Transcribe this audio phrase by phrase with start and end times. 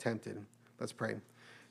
[0.00, 0.44] tempted.
[0.80, 1.16] Let's pray.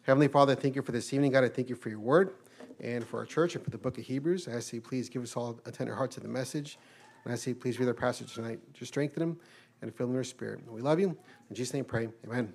[0.03, 1.31] Heavenly Father, thank you for this evening.
[1.31, 2.35] God, I thank you for your word
[2.79, 4.47] and for our church and for the book of Hebrews.
[4.47, 6.77] I ask you please give us all a tender heart to the message.
[7.23, 8.59] And I ask you please read our passage tonight.
[8.73, 9.39] Just strengthen them
[9.81, 10.61] and fill them with your spirit.
[10.71, 11.17] We love you.
[11.49, 12.07] In Jesus' name pray.
[12.25, 12.53] Amen.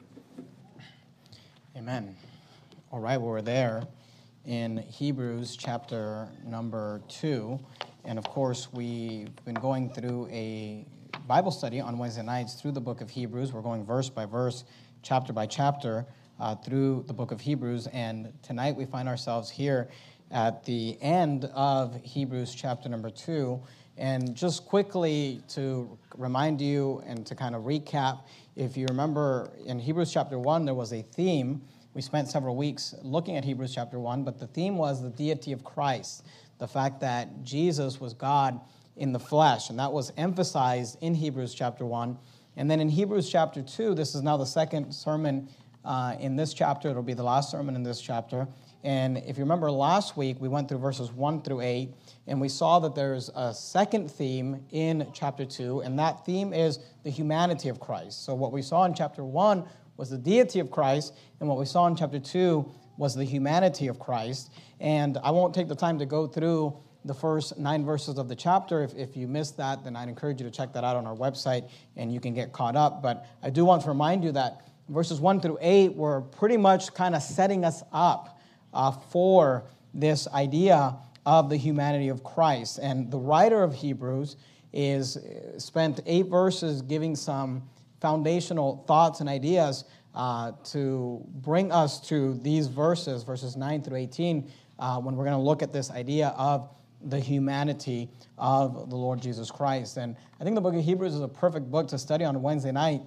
[1.76, 2.16] Amen.
[2.92, 3.82] All right, well, we're there
[4.46, 7.58] in Hebrews chapter number two.
[8.04, 10.86] And of course, we've been going through a
[11.26, 13.52] Bible study on Wednesday nights through the book of Hebrews.
[13.52, 14.64] We're going verse by verse,
[15.04, 16.06] chapter by chapter
[16.40, 17.86] uh, through the book of Hebrews.
[17.88, 19.88] And tonight we find ourselves here
[20.30, 23.60] at the end of Hebrews chapter number two.
[23.98, 28.22] And just quickly to remind you and to kind of recap,
[28.56, 31.60] if you remember in Hebrews chapter one, there was a theme.
[31.92, 35.52] We spent several weeks looking at Hebrews chapter one, but the theme was the deity
[35.52, 36.24] of Christ,
[36.58, 38.58] the fact that Jesus was God
[38.96, 39.70] in the flesh.
[39.70, 42.16] And that was emphasized in Hebrews chapter 1.
[42.56, 45.48] And then in Hebrews chapter 2, this is now the second sermon
[45.84, 46.88] uh, in this chapter.
[46.88, 48.46] It'll be the last sermon in this chapter.
[48.84, 51.94] And if you remember last week, we went through verses 1 through 8,
[52.26, 56.78] and we saw that there's a second theme in chapter 2, and that theme is
[57.02, 58.24] the humanity of Christ.
[58.24, 59.64] So what we saw in chapter 1
[59.96, 63.88] was the deity of Christ, and what we saw in chapter 2 was the humanity
[63.88, 64.52] of Christ.
[64.80, 68.36] And I won't take the time to go through the first nine verses of the
[68.36, 68.82] chapter.
[68.82, 71.14] If, if you missed that, then I'd encourage you to check that out on our
[71.14, 73.02] website and you can get caught up.
[73.02, 76.94] But I do want to remind you that verses 1 through 8 were pretty much
[76.94, 78.40] kind of setting us up
[78.72, 80.96] uh, for this idea
[81.26, 82.78] of the humanity of Christ.
[82.82, 84.36] And the writer of Hebrews
[84.72, 85.18] is
[85.58, 87.62] spent eight verses giving some
[88.00, 94.50] foundational thoughts and ideas uh, to bring us to these verses, verses 9 through 18,
[94.78, 96.68] uh, when we're going to look at this idea of
[97.04, 98.08] the humanity
[98.38, 99.96] of the Lord Jesus Christ.
[99.96, 102.72] And I think the book of Hebrews is a perfect book to study on Wednesday
[102.72, 103.02] night.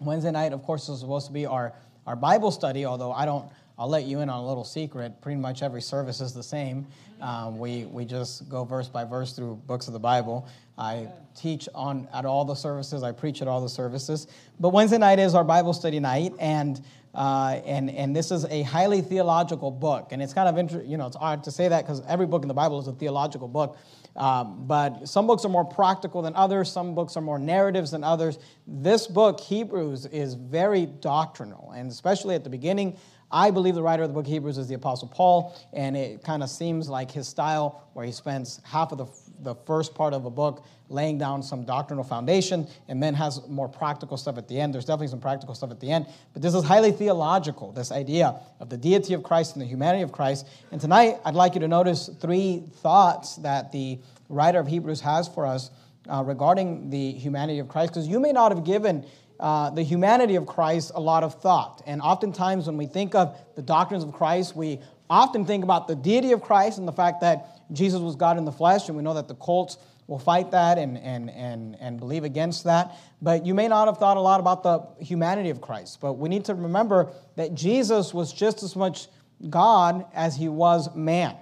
[0.00, 1.72] Wednesday night, of course, is supposed to be our,
[2.06, 5.20] our Bible study, although I don't, I'll let you in on a little secret.
[5.20, 6.86] Pretty much every service is the same.
[7.20, 10.48] Um, we, we just go verse by verse through books of the Bible.
[10.78, 14.26] I teach on at all the services, I preach at all the services.
[14.58, 16.82] But Wednesday night is our Bible study night, and
[17.14, 20.08] uh, and, and this is a highly theological book.
[20.12, 22.42] And it's kind of, inter- you know, it's hard to say that because every book
[22.42, 23.76] in the Bible is a theological book.
[24.16, 28.02] Um, but some books are more practical than others, some books are more narratives than
[28.02, 28.38] others.
[28.66, 32.96] This book, Hebrews, is very doctrinal, and especially at the beginning.
[33.32, 36.42] I believe the writer of the book Hebrews is the Apostle Paul, and it kind
[36.42, 39.06] of seems like his style, where he spends half of the,
[39.42, 43.68] the first part of a book laying down some doctrinal foundation and then has more
[43.68, 44.74] practical stuff at the end.
[44.74, 48.40] There's definitely some practical stuff at the end, but this is highly theological, this idea
[48.58, 50.46] of the deity of Christ and the humanity of Christ.
[50.72, 55.28] And tonight, I'd like you to notice three thoughts that the writer of Hebrews has
[55.28, 55.70] for us
[56.08, 59.04] uh, regarding the humanity of Christ, because you may not have given
[59.38, 61.82] uh, the humanity of Christ a lot of thought.
[61.86, 65.96] And oftentimes, when we think of the doctrines of Christ, we often think about the
[65.96, 69.02] deity of Christ and the fact that Jesus was God in the flesh, and we
[69.02, 72.96] know that the cults will fight that and, and, and, and believe against that.
[73.22, 76.00] But you may not have thought a lot about the humanity of Christ.
[76.00, 79.06] But we need to remember that Jesus was just as much
[79.48, 81.36] God as he was man.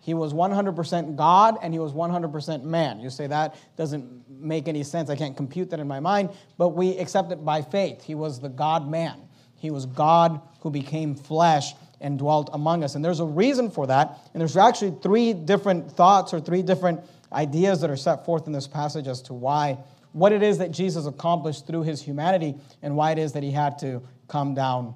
[0.00, 3.00] He was 100% God and he was 100% man.
[3.00, 5.08] You say that doesn't make any sense.
[5.08, 8.02] I can't compute that in my mind, but we accept it by faith.
[8.02, 9.20] He was the God man.
[9.56, 11.74] He was God who became flesh
[12.04, 12.94] and dwelt among us.
[12.94, 14.20] And there's a reason for that.
[14.34, 17.00] And there's actually three different thoughts or three different
[17.32, 19.78] ideas that are set forth in this passage as to why,
[20.12, 23.50] what it is that Jesus accomplished through his humanity and why it is that he
[23.50, 24.94] had to come down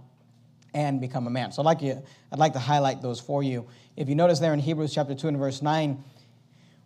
[0.74, 1.50] and become a man.
[1.50, 3.66] So I'd like, you, I'd like to highlight those for you.
[3.96, 6.04] If you notice there in Hebrews chapter 2 and verse 9,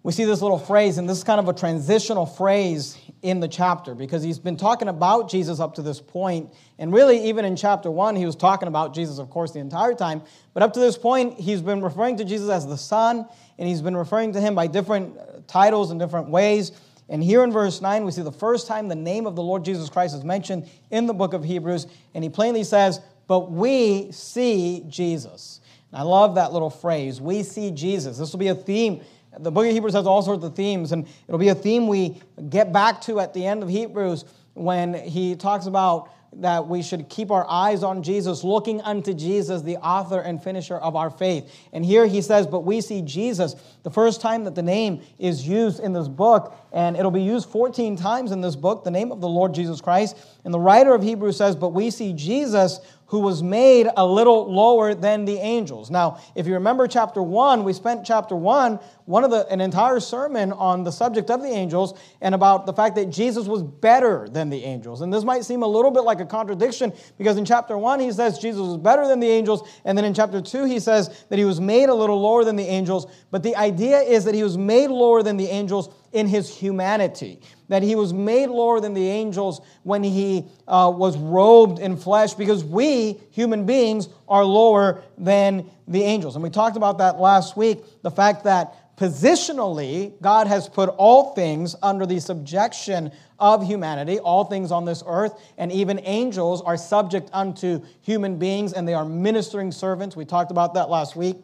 [0.05, 3.47] we see this little phrase, and this is kind of a transitional phrase in the
[3.47, 6.53] chapter because he's been talking about Jesus up to this point.
[6.77, 9.95] And really, even in chapter 1, he was talking about Jesus, of course, the entire
[9.95, 10.23] time.
[10.55, 13.27] But up to this point, he's been referring to Jesus as the Son,
[13.59, 16.73] and he's been referring to him by different uh, titles and different ways.
[17.09, 19.65] And here in verse 9, we see the first time the name of the Lord
[19.65, 24.11] Jesus Christ is mentioned in the book of Hebrews, and he plainly says, But we
[24.11, 25.61] see Jesus.
[25.93, 28.19] I love that little phrase, we see Jesus.
[28.19, 29.03] This will be a theme.
[29.39, 32.21] The book of Hebrews has all sorts of themes, and it'll be a theme we
[32.51, 34.25] get back to at the end of Hebrews
[34.55, 39.63] when he talks about that we should keep our eyes on Jesus, looking unto Jesus,
[39.63, 41.53] the author and finisher of our faith.
[41.73, 45.47] And here he says, But we see Jesus, the first time that the name is
[45.47, 49.13] used in this book, and it'll be used 14 times in this book, the name
[49.13, 50.17] of the Lord Jesus Christ.
[50.45, 52.81] And the writer of Hebrews says, But we see Jesus
[53.13, 55.91] who was made a little lower than the angels.
[55.91, 60.01] Now, if you remember chapter 1, we spent chapter 1, one of the an entire
[60.01, 61.93] sermon on the subject of the angels
[62.23, 65.03] and about the fact that Jesus was better than the angels.
[65.03, 68.11] And this might seem a little bit like a contradiction because in chapter 1 he
[68.13, 71.39] says Jesus was better than the angels and then in chapter 2 he says that
[71.39, 74.43] he was made a little lower than the angels, but the idea is that he
[74.43, 77.41] was made lower than the angels in his humanity
[77.73, 82.35] that he was made lower than the angels when he uh, was robed in flesh,
[82.35, 86.37] because we, human beings, are lower than the angels.
[86.37, 91.35] And we talked about that last week the fact that positionally, God has put all
[91.35, 96.77] things under the subjection of humanity, all things on this earth, and even angels are
[96.77, 100.15] subject unto human beings and they are ministering servants.
[100.15, 101.39] We talked about that last week.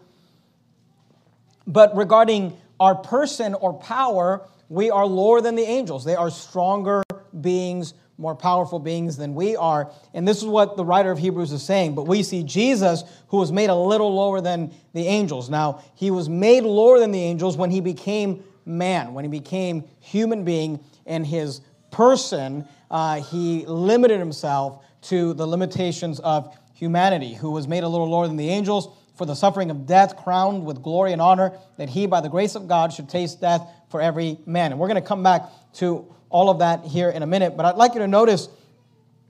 [1.67, 6.05] But regarding our person or power, we are lower than the angels.
[6.05, 7.03] They are stronger
[7.41, 9.91] beings, more powerful beings than we are.
[10.13, 11.95] And this is what the writer of Hebrews is saying.
[11.95, 15.49] But we see Jesus, who was made a little lower than the angels.
[15.49, 19.85] Now, he was made lower than the angels when he became man, when he became
[20.01, 21.61] human being in his
[21.91, 22.67] person.
[22.91, 28.27] Uh, he limited himself to the limitations of humanity, who was made a little lower
[28.27, 32.07] than the angels for the suffering of death, crowned with glory and honor, that he,
[32.07, 34.73] by the grace of God, should taste death for every man.
[34.73, 35.43] And we're going to come back
[35.75, 38.49] to all of that here in a minute, but I'd like you to notice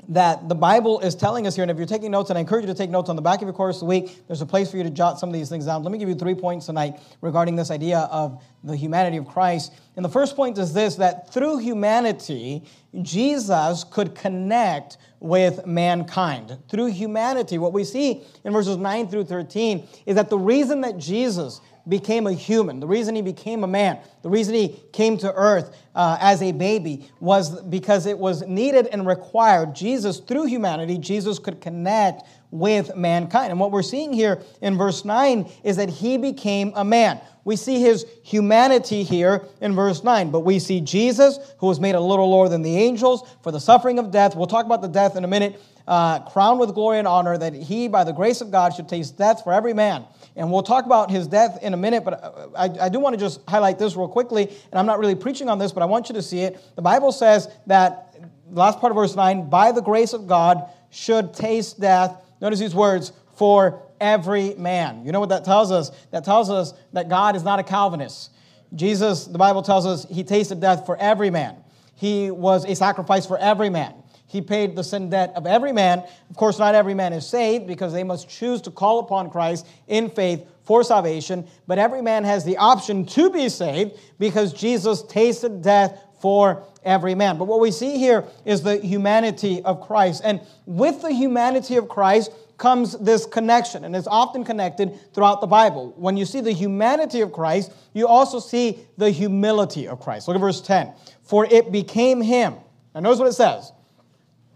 [0.08, 2.62] that the Bible is telling us here, and if you're taking notes, and I encourage
[2.62, 4.70] you to take notes on the back of your course the week, there's a place
[4.70, 5.82] for you to jot some of these things down.
[5.82, 9.75] Let me give you three points tonight regarding this idea of the humanity of Christ.
[9.96, 12.62] And the first point is this that through humanity,
[13.02, 16.59] Jesus could connect with mankind.
[16.69, 20.99] Through humanity, what we see in verses 9 through 13 is that the reason that
[20.99, 25.32] Jesus became a human, the reason he became a man, the reason he came to
[25.32, 29.75] earth uh, as a baby was because it was needed and required.
[29.75, 33.50] Jesus, through humanity, Jesus could connect with mankind.
[33.50, 37.20] And what we're seeing here in verse 9 is that he became a man.
[37.49, 41.95] We see his humanity here in verse 9, but we see Jesus, who was made
[41.95, 44.37] a little lower than the angels for the suffering of death.
[44.37, 45.61] We'll talk about the death in a minute.
[45.87, 49.17] Uh, crowned with glory and honor, that he, by the grace of God, should taste
[49.17, 50.05] death for every man
[50.39, 53.15] and we'll talk about his death in a minute, but uh, I, I do want
[53.15, 54.44] to just highlight this real quickly.
[54.71, 56.61] And I'm not really preaching on this, but I want you to see it.
[56.77, 58.15] The Bible says that,
[58.49, 62.23] last part of verse 9, by the grace of God should taste death.
[62.41, 65.05] Notice these words, for every man.
[65.05, 65.91] You know what that tells us?
[66.11, 68.31] That tells us that God is not a Calvinist.
[68.75, 71.56] Jesus, the Bible tells us, he tasted death for every man.
[71.95, 73.95] He was a sacrifice for every man.
[74.29, 76.05] He paid the sin debt of every man.
[76.29, 79.67] Of course, not every man is saved because they must choose to call upon Christ
[79.87, 81.47] in faith for salvation.
[81.67, 87.15] But every man has the option to be saved because Jesus tasted death for every
[87.15, 87.39] man.
[87.39, 90.21] But what we see here is the humanity of Christ.
[90.25, 95.46] And with the humanity of Christ comes this connection, and it's often connected throughout the
[95.46, 95.94] Bible.
[95.96, 100.28] When you see the humanity of Christ, you also see the humility of Christ.
[100.28, 100.93] Look at verse 10.
[101.22, 102.56] For it became him.
[102.94, 103.72] Now, notice what it says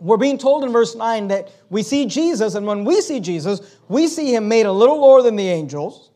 [0.02, 3.60] we're being told in verse 9 that we see Jesus, and when we see Jesus,
[3.88, 6.10] we see him made a little lower than the angels,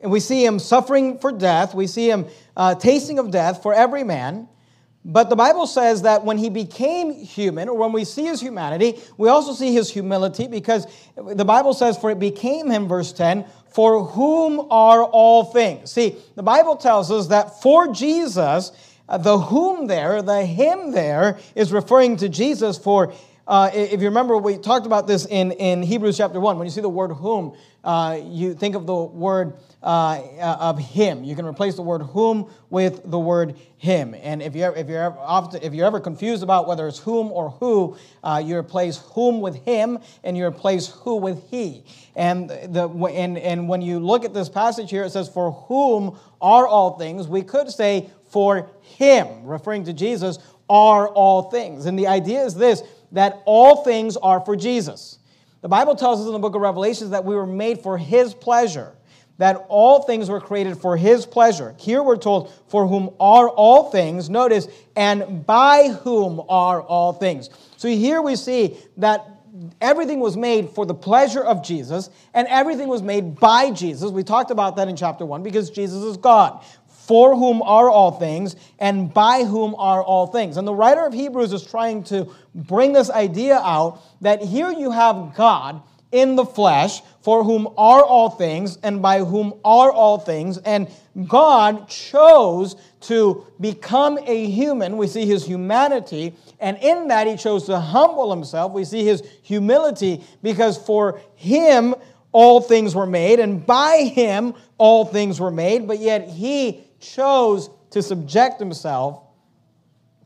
[0.00, 3.72] and we see him suffering for death, we see him uh, tasting of death for
[3.72, 4.48] every man.
[5.04, 8.98] But the Bible says that when he became human, or when we see his humanity,
[9.16, 10.86] we also see his humility because
[11.16, 15.92] the Bible says, For it became him, verse 10, for whom are all things.
[15.92, 18.72] See, the Bible tells us that for Jesus,
[19.08, 23.14] uh, the whom there, the him there, is referring to Jesus for,
[23.46, 26.58] uh, if you remember, we talked about this in, in Hebrews chapter 1.
[26.58, 31.22] When you see the word whom, uh, you think of the word uh, of him.
[31.22, 34.14] You can replace the word whom with the word him.
[34.20, 37.30] And if you're, if you're, ever, often, if you're ever confused about whether it's whom
[37.30, 41.84] or who, uh, you replace whom with him and you replace who with he.
[42.16, 46.18] And, the, and, and when you look at this passage here, it says, For whom
[46.40, 47.28] are all things?
[47.28, 51.86] We could say, For him, referring to Jesus, are all things.
[51.86, 52.82] And the idea is this
[53.12, 55.18] that all things are for Jesus.
[55.60, 58.34] The Bible tells us in the book of Revelations that we were made for his
[58.34, 58.94] pleasure,
[59.38, 61.74] that all things were created for his pleasure.
[61.78, 67.48] Here we're told, for whom are all things, notice, and by whom are all things.
[67.76, 69.24] So here we see that
[69.80, 74.10] everything was made for the pleasure of Jesus, and everything was made by Jesus.
[74.10, 76.62] We talked about that in chapter 1 because Jesus is God
[77.08, 80.58] for whom are all things, and by whom are all things.
[80.58, 84.90] And the writer of Hebrews is trying to bring this idea out that here you
[84.90, 85.80] have God
[86.10, 90.58] in the flesh, for whom are all things, and by whom are all things.
[90.58, 90.88] And
[91.26, 94.96] God chose to become a human.
[94.96, 98.72] We see his humanity, and in that he chose to humble himself.
[98.72, 101.94] We see his humility because for him
[102.32, 107.70] all things were made, and by him all things were made, but yet he chose
[107.90, 109.22] to subject himself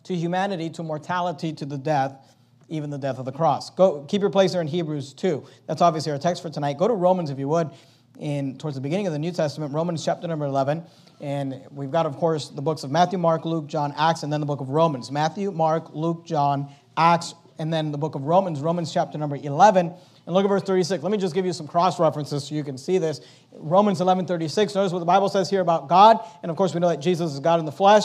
[0.05, 2.32] to humanity, to mortality, to the death
[2.73, 3.71] even the death of the cross.
[3.71, 5.47] Go keep your place there in Hebrews 2.
[5.67, 6.79] That's obviously our text for tonight.
[6.79, 7.71] Go to Romans if you would
[8.19, 10.83] in towards the beginning of the New Testament, Romans chapter number 11.
[11.21, 14.41] And we've got, of course, the books of Matthew, Mark, Luke, John, Acts, and then
[14.41, 15.11] the book of Romans.
[15.11, 19.95] Matthew, Mark, Luke, John, Acts, and then the book of Romans, Romans chapter number 11.
[20.25, 21.02] And look at verse 36.
[21.02, 23.21] Let me just give you some cross references so you can see this.
[23.52, 24.75] Romans 11 36.
[24.75, 26.19] Notice what the Bible says here about God.
[26.43, 28.05] And of course, we know that Jesus is God in the flesh.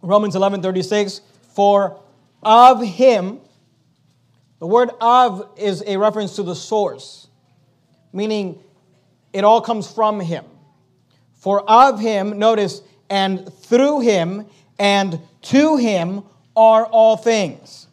[0.00, 1.20] Romans 11 36.
[1.54, 2.00] For
[2.42, 3.40] of him.
[4.58, 7.28] The word of is a reference to the source,
[8.12, 8.60] meaning
[9.32, 10.44] it all comes from him.
[11.34, 14.46] For of him, notice, and through him
[14.78, 16.22] and to him
[16.56, 17.86] are all things,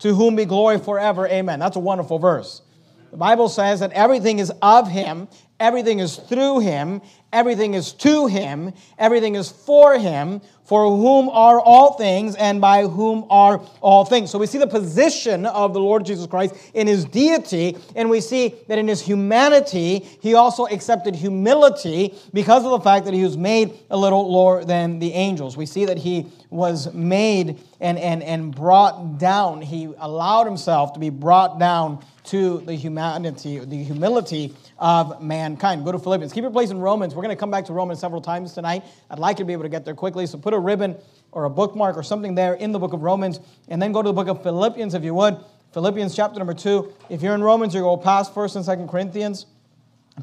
[0.00, 1.26] to whom be glory forever.
[1.26, 1.58] Amen.
[1.58, 2.62] That's a wonderful verse.
[3.10, 5.28] The Bible says that everything is of him,
[5.60, 10.40] everything is through him, everything is to him, everything is for him,
[10.72, 14.30] for whom are all things and by whom are all things.
[14.30, 18.22] So we see the position of the Lord Jesus Christ in his deity, and we
[18.22, 23.22] see that in his humanity, he also accepted humility because of the fact that he
[23.22, 25.58] was made a little lower than the angels.
[25.58, 29.60] We see that he was made and, and, and brought down.
[29.60, 35.84] He allowed himself to be brought down to the humanity, the humility of mankind.
[35.84, 36.32] Go to Philippians.
[36.32, 37.14] Keep your place in Romans.
[37.14, 38.84] We're going to come back to Romans several times tonight.
[39.10, 40.26] I'd like you to be able to get there quickly.
[40.26, 40.96] So put a ribbon
[41.32, 44.08] or a bookmark or something there in the book of Romans, and then go to
[44.08, 45.36] the book of Philippians if you would.
[45.72, 46.92] Philippians chapter number two.
[47.08, 49.46] If you're in Romans, you go past First and Second Corinthians,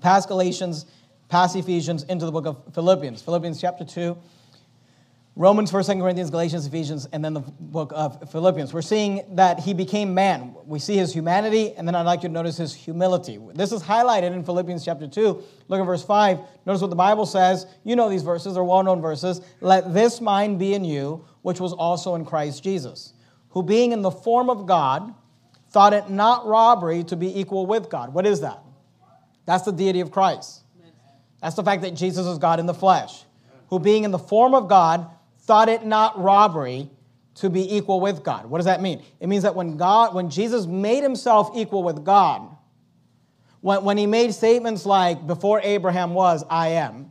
[0.02, 0.86] past Galatians,
[1.28, 3.22] past Ephesians, into the book of Philippians.
[3.22, 4.18] Philippians chapter two.
[5.40, 8.74] Romans, 1st, 2nd Corinthians, Galatians, Ephesians, and then the book of Philippians.
[8.74, 10.54] We're seeing that he became man.
[10.66, 13.40] We see his humanity, and then I'd like you to notice his humility.
[13.54, 15.42] This is highlighted in Philippians chapter 2.
[15.70, 16.40] Look at verse 5.
[16.66, 17.68] Notice what the Bible says.
[17.86, 19.40] You know these verses, they're well known verses.
[19.62, 23.14] Let this mind be in you, which was also in Christ Jesus,
[23.52, 25.14] who being in the form of God,
[25.70, 28.14] thought it not robbery to be equal with God.
[28.14, 28.62] What is that?
[29.46, 30.64] That's the deity of Christ.
[31.42, 33.24] That's the fact that Jesus is God in the flesh,
[33.70, 35.10] who being in the form of God,
[35.50, 36.88] thought it not robbery
[37.34, 38.46] to be equal with God.
[38.46, 39.02] What does that mean?
[39.20, 42.56] It means that when God, when Jesus made himself equal with God,
[43.62, 47.10] when, when he made statements like, before Abraham was, I am,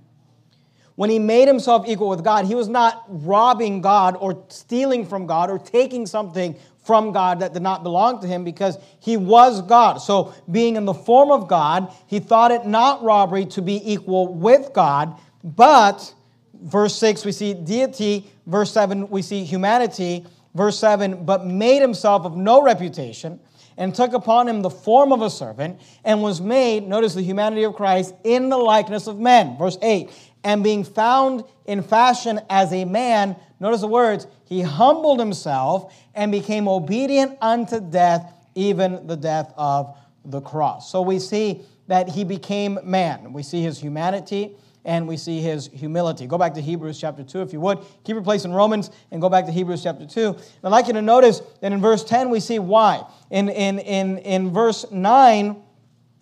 [0.95, 5.27] when he made himself equal with God, he was not robbing God or stealing from
[5.27, 6.55] God or taking something
[6.85, 9.97] from God that did not belong to him because he was God.
[9.97, 14.33] So, being in the form of God, he thought it not robbery to be equal
[14.33, 16.15] with God, but
[16.63, 18.31] Verse 6, we see deity.
[18.47, 20.27] Verse 7, we see humanity.
[20.55, 23.39] Verse 7, but made himself of no reputation
[23.77, 27.63] and took upon him the form of a servant and was made, notice the humanity
[27.63, 29.57] of Christ, in the likeness of men.
[29.57, 30.11] Verse 8,
[30.43, 36.33] and being found in fashion as a man, notice the words, he humbled himself and
[36.33, 40.91] became obedient unto death, even the death of the cross.
[40.91, 43.33] So we see that he became man.
[43.33, 46.27] We see his humanity and we see his humility.
[46.27, 47.79] Go back to Hebrews chapter 2 if you would.
[48.05, 50.37] Keep your place in Romans and go back to Hebrews chapter 2.
[50.65, 53.05] I'd like you to notice that in verse 10 we see why.
[53.31, 55.63] In, in, in, in verse 9,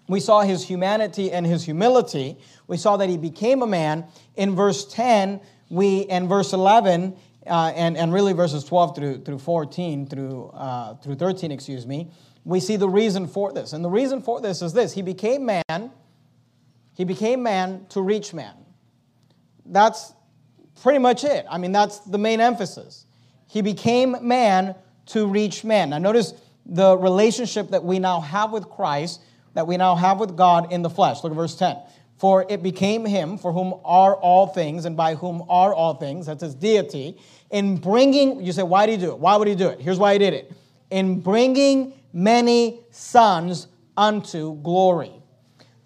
[0.08, 2.38] we saw his humanity and his humility.
[2.66, 4.06] We saw that he became a man.
[4.36, 9.38] In verse 10, we, and verse 11, uh, and, and really verses 12 through, through
[9.38, 12.10] 14, through, uh, through 13, excuse me,
[12.44, 13.72] we see the reason for this.
[13.72, 15.90] And the reason for this is this He became man
[16.96, 18.54] he became man to reach man.
[19.66, 20.14] That's
[20.82, 21.44] pretty much it.
[21.50, 23.04] I mean, that's the main emphasis.
[23.46, 24.74] He became man
[25.06, 25.90] to reach man.
[25.90, 26.32] Now, notice
[26.64, 29.20] the relationship that we now have with Christ,
[29.52, 31.22] that we now have with God in the flesh.
[31.22, 31.76] Look at verse 10.
[32.16, 36.26] For it became him for whom are all things, and by whom are all things,
[36.26, 37.18] that's his deity,
[37.50, 39.18] in bringing, you say, why did he do it?
[39.18, 39.80] Why would he do it?
[39.80, 40.50] Here's why he did it.
[40.90, 45.12] In bringing many sons unto glory.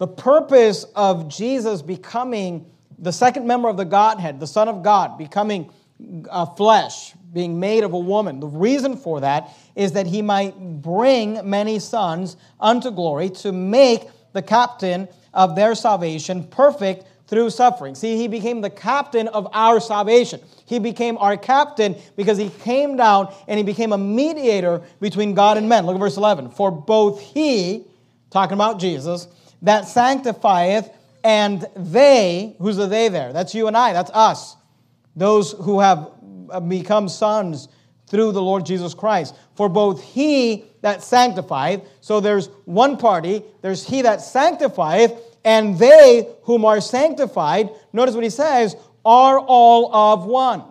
[0.00, 2.64] The purpose of Jesus becoming
[2.99, 5.71] the second member of the Godhead, the Son of God, becoming
[6.30, 10.59] a flesh, being made of a woman, the reason for that is that he might
[10.59, 17.95] bring many sons unto glory to make the captain of their salvation perfect through suffering.
[17.95, 20.40] See, he became the captain of our salvation.
[20.64, 25.59] He became our captain because he came down and he became a mediator between God
[25.59, 25.85] and men.
[25.85, 26.52] Look at verse 11.
[26.52, 27.85] For both he,
[28.30, 29.28] talking about Jesus,
[29.62, 30.90] that sanctifieth,
[31.23, 33.33] and they, who's the they there?
[33.33, 34.57] That's you and I, that's us.
[35.17, 36.11] Those who have
[36.50, 37.69] uh, become sons
[38.07, 39.35] through the Lord Jesus Christ.
[39.55, 45.12] For both he that sanctifieth, so there's one party, there's he that sanctifieth,
[45.45, 50.64] and they whom are sanctified, notice what he says, are all of one.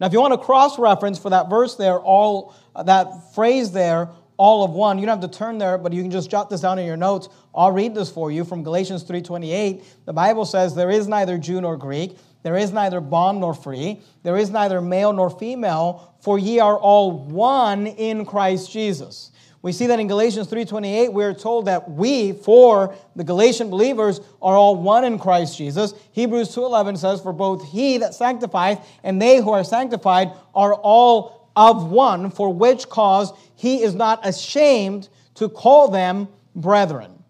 [0.00, 3.70] Now, if you want a cross reference for that verse there, all uh, that phrase
[3.70, 4.08] there,
[4.42, 6.62] all of one, you don't have to turn there, but you can just jot this
[6.62, 7.28] down in your notes.
[7.54, 9.84] I'll read this for you from Galatians 3:28.
[10.04, 14.00] The Bible says, "There is neither Jew nor Greek, there is neither bond nor free,
[14.24, 19.30] there is neither male nor female, for ye are all one in Christ Jesus."
[19.62, 24.20] We see that in Galatians 3:28 we are told that we for the Galatian believers
[24.42, 25.94] are all one in Christ Jesus.
[26.10, 31.41] Hebrews 2:11 says for both he that sanctifieth and they who are sanctified are all
[31.56, 37.22] of one for which cause he is not ashamed to call them brethren.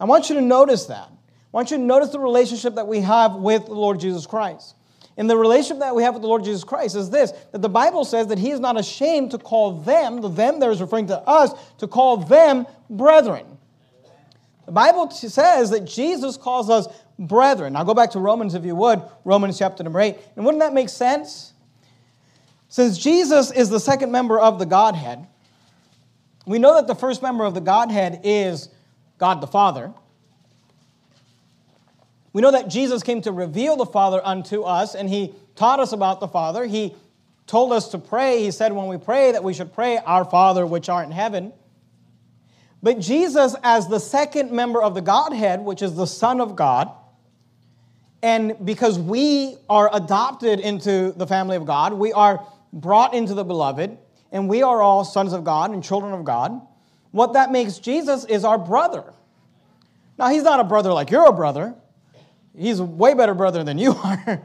[0.00, 1.08] I want you to notice that.
[1.08, 4.74] I want you to notice the relationship that we have with the Lord Jesus Christ.
[5.16, 7.68] And the relationship that we have with the Lord Jesus Christ is this that the
[7.68, 11.08] Bible says that He is not ashamed to call them, the them there is referring
[11.08, 13.44] to us, to call them brethren.
[14.66, 16.86] The Bible says that Jesus calls us
[17.18, 17.72] brethren.
[17.72, 20.16] Now go back to Romans if you would, Romans chapter number 8.
[20.36, 21.54] And wouldn't that make sense?
[22.68, 25.26] Since Jesus is the second member of the Godhead,
[26.46, 28.68] we know that the first member of the Godhead is
[29.18, 29.92] God the Father.
[32.32, 35.92] We know that Jesus came to reveal the Father unto us, and he taught us
[35.92, 36.66] about the Father.
[36.66, 36.94] He
[37.46, 38.42] told us to pray.
[38.42, 41.52] He said when we pray that we should pray, Our Father which art in heaven.
[42.82, 46.92] But Jesus, as the second member of the Godhead, which is the Son of God,
[48.22, 53.44] and because we are adopted into the family of God, we are brought into the
[53.44, 53.96] beloved,
[54.32, 56.60] and we are all sons of God and children of God,
[57.10, 59.04] what that makes Jesus is our brother.
[60.18, 61.74] Now, he's not a brother like you're a brother.
[62.56, 64.42] He's a way better brother than you are.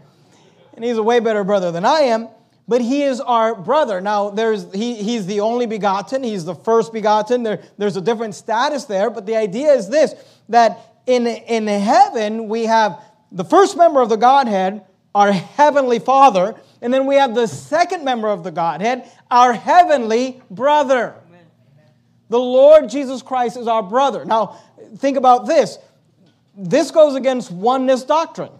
[0.75, 2.29] and he's a way better brother than I am.
[2.67, 3.99] But he is our brother.
[3.99, 6.23] Now, there's, he, he's the only begotten.
[6.23, 7.43] He's the first begotten.
[7.43, 9.09] There, there's a different status there.
[9.09, 10.13] But the idea is this
[10.47, 13.01] that in, in heaven, we have
[13.31, 16.55] the first member of the Godhead, our heavenly Father.
[16.83, 21.15] And then we have the second member of the Godhead, our heavenly brother.
[22.27, 24.25] The Lord Jesus Christ is our brother.
[24.25, 24.59] Now,
[24.97, 25.77] think about this
[26.55, 28.51] this goes against oneness doctrine.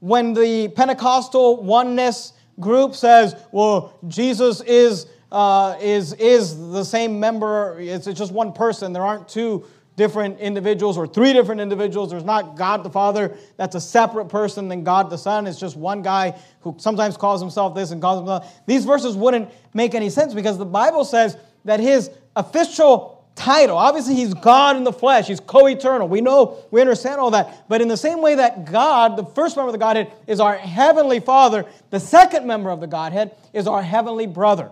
[0.00, 7.78] When the Pentecostal oneness group says, well, Jesus is, uh, is, is the same member,
[7.80, 9.64] it's, it's just one person, there aren't two
[9.96, 12.10] different individuals or three different individuals.
[12.10, 15.46] There's not God the Father, that's a separate person than God the Son.
[15.46, 18.66] It's just one guy who sometimes calls himself this and calls himself.
[18.66, 23.76] These verses wouldn't make any sense because the Bible says that his official title.
[23.76, 25.28] Obviously, he's God in the flesh.
[25.28, 26.08] He's co eternal.
[26.08, 27.68] We know, we understand all that.
[27.68, 30.56] But in the same way that God, the first member of the Godhead, is our
[30.56, 34.70] heavenly Father, the second member of the Godhead is our heavenly brother.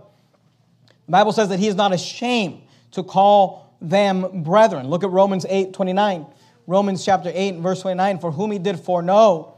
[1.07, 4.89] The Bible says that he is not ashamed to call them brethren.
[4.89, 6.27] Look at Romans 8 29.
[6.67, 8.19] Romans chapter 8 verse 29.
[8.19, 9.55] For whom he did foreknow,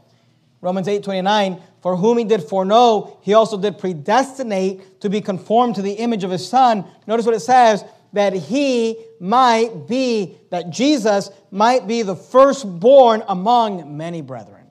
[0.61, 5.75] Romans 8 29, for whom he did foreknow, he also did predestinate to be conformed
[5.75, 6.85] to the image of his son.
[7.05, 13.97] Notice what it says that he might be, that Jesus might be the firstborn among
[13.97, 14.65] many brethren.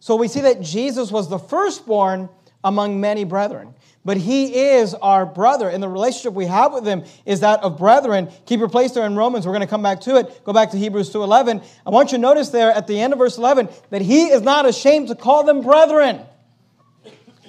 [0.00, 2.28] So we see that Jesus was the firstborn
[2.62, 3.74] among many brethren.
[4.04, 7.78] But he is our brother, and the relationship we have with him is that of
[7.78, 8.28] brethren.
[8.44, 9.46] Keep your place there in Romans.
[9.46, 10.44] We're going to come back to it.
[10.44, 11.64] Go back to Hebrews 2.11.
[11.86, 14.42] I want you to notice there at the end of verse 11 that he is
[14.42, 16.20] not ashamed to call them brethren.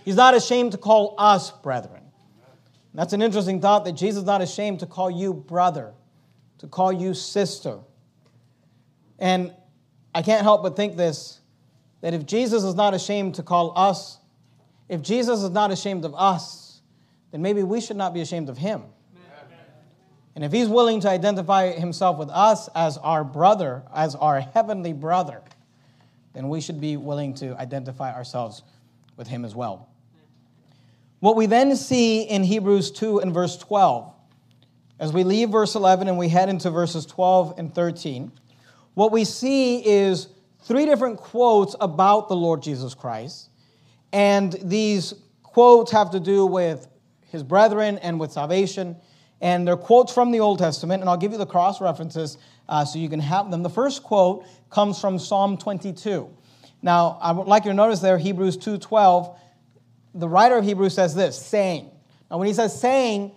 [0.06, 2.04] He's not ashamed to call us brethren.
[2.94, 5.94] That's an interesting thought that Jesus is not ashamed to call you brother,
[6.60, 7.80] to call you sister.
[9.20, 9.54] And
[10.13, 11.41] I can't help but think this
[12.00, 14.20] that if Jesus is not ashamed to call us,
[14.88, 16.82] if Jesus is not ashamed of us,
[17.32, 18.84] then maybe we should not be ashamed of him.
[20.36, 24.91] And if he's willing to identify himself with us as our brother, as our heavenly
[24.91, 25.41] brother,
[26.34, 28.62] then we should be willing to identify ourselves
[29.15, 29.88] with him as well.
[31.21, 34.12] What we then see in Hebrews 2 and verse 12,
[35.00, 38.32] as we leave verse 11 and we head into verses 12 and 13,
[38.93, 40.28] what we see is
[40.62, 43.50] three different quotes about the Lord Jesus Christ.
[44.12, 45.13] And these
[45.44, 46.88] quotes have to do with
[47.32, 48.96] his brethren and with salvation.
[49.41, 52.38] And they're quotes from the Old Testament, and I'll give you the cross references
[52.70, 53.63] uh, so you can have them.
[53.63, 56.30] The first quote comes from Psalm 22.
[56.82, 59.38] Now, I would like you to notice there, Hebrews 2.12,
[60.13, 61.91] the writer of Hebrews says this saying.
[62.32, 63.32] Now, when he says saying,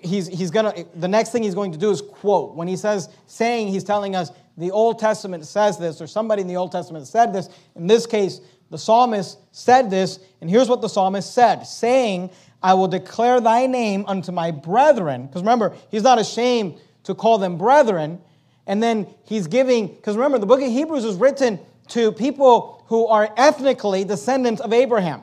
[0.00, 3.08] he's, he's gonna the next thing he's going to do is quote when he says
[3.26, 7.06] saying he's telling us the old testament says this or somebody in the old testament
[7.06, 8.40] said this in this case
[8.72, 12.30] the psalmist said this and here's what the psalmist said saying
[12.62, 15.26] i will declare thy name unto my brethren.
[15.26, 18.20] Because remember he's not ashamed to call them brethren.
[18.66, 21.58] And then he's giving because remember the book of hebrews is written
[21.88, 25.22] to people who are ethnically descendants of abraham.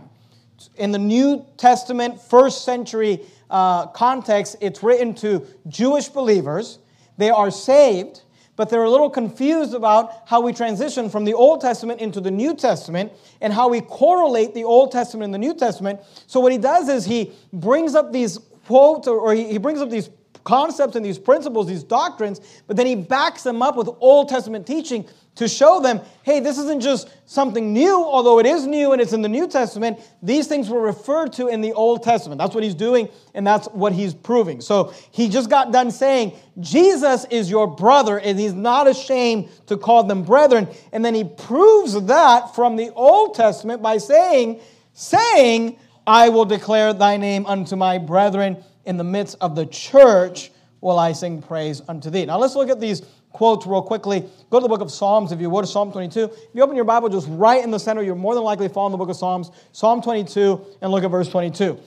[0.75, 6.79] In the new testament first century uh, context, it's written to Jewish believers.
[7.17, 8.21] They are saved,
[8.59, 12.29] but they're a little confused about how we transition from the Old Testament into the
[12.29, 16.01] New Testament and how we correlate the Old Testament and the New Testament.
[16.27, 20.09] So, what he does is he brings up these quotes or, he brings up these
[20.43, 24.67] concepts and these principles, these doctrines, but then he backs them up with Old Testament
[24.67, 25.07] teaching
[25.39, 29.13] to show them, hey, this isn't just something new, although it is new and it's
[29.13, 29.97] in the New Testament.
[30.21, 32.39] These things were referred to in the Old Testament.
[32.39, 34.59] That's what he's doing, and that's what he's proving.
[34.59, 39.77] So he just got done saying, Jesus is your brother, and he's not ashamed to
[39.77, 40.67] call them brethren.
[40.91, 44.59] And then he proves that from the Old Testament by saying,
[44.91, 50.51] saying, I will declare thy name unto my brethren in the midst of the church
[50.81, 52.25] will I sing praise unto thee.
[52.25, 54.21] Now let's look at these quotes real quickly.
[54.49, 56.23] Go to the book of Psalms, if you would, Psalm 22.
[56.23, 58.91] If you open your Bible just right in the center, you're more than likely following
[58.91, 61.79] the book of Psalms, Psalm 22, and look at verse 22.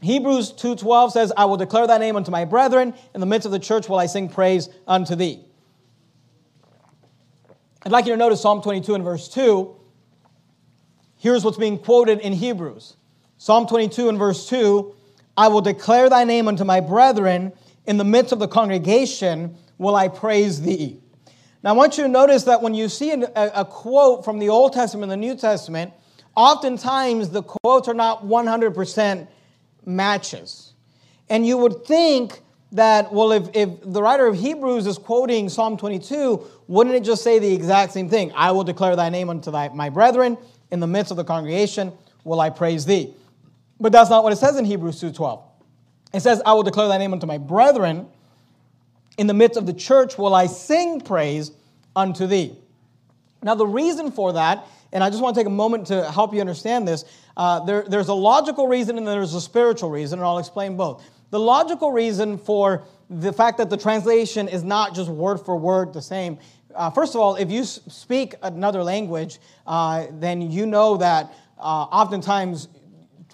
[0.00, 2.94] Hebrews 2.12 says, I will declare thy name unto my brethren.
[3.14, 5.40] In the midst of the church will I sing praise unto thee.
[7.82, 9.74] I'd like you to notice Psalm 22 and verse 2.
[11.16, 12.96] Here's what's being quoted in Hebrews.
[13.38, 14.94] Psalm 22 and verse 2
[15.36, 17.52] I will declare thy name unto my brethren.
[17.86, 21.00] In the midst of the congregation will I praise thee.
[21.62, 24.72] Now, I want you to notice that when you see a, quote from the Old
[24.72, 25.92] Testament and the New Testament,
[26.36, 29.26] oftentimes the quotes are not 100%
[29.84, 30.72] matches.
[31.28, 32.40] And you would think
[32.72, 37.24] that, well, if, if the writer of Hebrews is quoting Psalm 22, wouldn't it just
[37.24, 38.30] say the exact same thing?
[38.36, 40.38] I will declare thy name unto thy, my brethren.
[40.70, 41.92] In the midst of the congregation
[42.24, 43.14] will I praise thee.
[43.80, 45.42] But that's not what it says in Hebrews 2.12.
[46.12, 48.06] It says, I will declare thy name unto my brethren
[49.18, 51.50] in the midst of the church will I sing praise
[51.94, 52.56] unto thee.
[53.42, 56.32] Now, the reason for that, and I just want to take a moment to help
[56.32, 57.04] you understand this,
[57.36, 61.04] uh, there, there's a logical reason and there's a spiritual reason, and I'll explain both.
[61.30, 65.92] The logical reason for the fact that the translation is not just word for word
[65.92, 66.38] the same.
[66.74, 71.84] Uh, first of all, if you speak another language, uh, then you know that uh,
[71.84, 72.68] oftentimes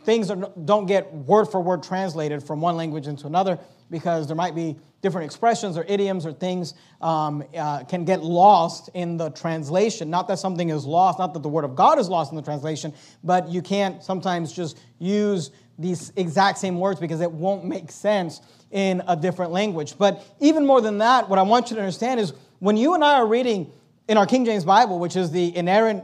[0.04, 3.58] things are, don't get word for word translated from one language into another
[3.90, 8.88] because there might be different expressions or idioms or things um, uh, can get lost
[8.94, 10.08] in the translation.
[10.08, 12.42] Not that something is lost, not that the Word of God is lost in the
[12.42, 17.92] translation, but you can't sometimes just use these exact same words because it won't make
[17.92, 18.40] sense
[18.70, 19.98] in a different language.
[19.98, 23.04] But even more than that, what I want you to understand is when you and
[23.04, 23.70] I are reading
[24.08, 26.02] in our King James Bible, which is the inerrant,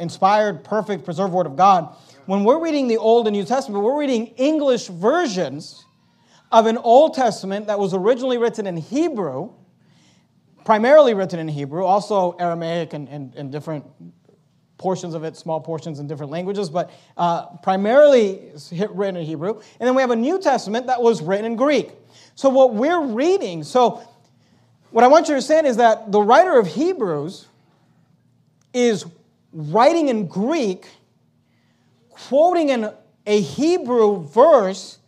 [0.00, 1.94] inspired, perfect, preserved Word of God,
[2.26, 5.84] when we're reading the Old and New Testament, we're reading English versions
[6.52, 9.50] of an Old Testament that was originally written in Hebrew,
[10.64, 13.86] primarily written in Hebrew, also Aramaic and, and, and different
[14.76, 19.60] portions of it, small portions in different languages, but uh, primarily written in Hebrew.
[19.80, 21.92] And then we have a New Testament that was written in Greek.
[22.34, 24.02] So what we're reading, so
[24.90, 27.46] what I want you to understand is that the writer of Hebrews
[28.74, 29.06] is
[29.52, 30.86] writing in Greek,
[32.10, 32.92] quoting in
[33.26, 34.98] a Hebrew verse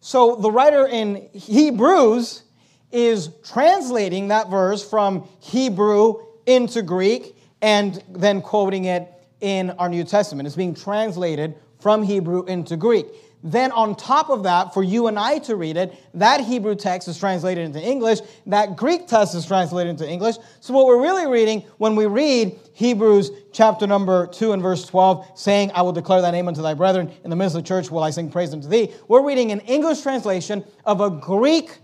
[0.00, 2.42] so the writer in Hebrews
[2.90, 6.14] is translating that verse from Hebrew
[6.46, 9.08] into Greek and then quoting it
[9.40, 10.46] in our New Testament.
[10.46, 13.06] It's being translated from Hebrew into Greek.
[13.42, 17.08] Then, on top of that, for you and I to read it, that Hebrew text
[17.08, 20.36] is translated into English, that Greek text is translated into English.
[20.60, 25.38] So, what we're really reading when we read Hebrews chapter number 2 and verse 12,
[25.38, 27.90] saying, I will declare thy name unto thy brethren, in the midst of the church
[27.90, 31.78] will I sing praise unto thee, we're reading an English translation of a Greek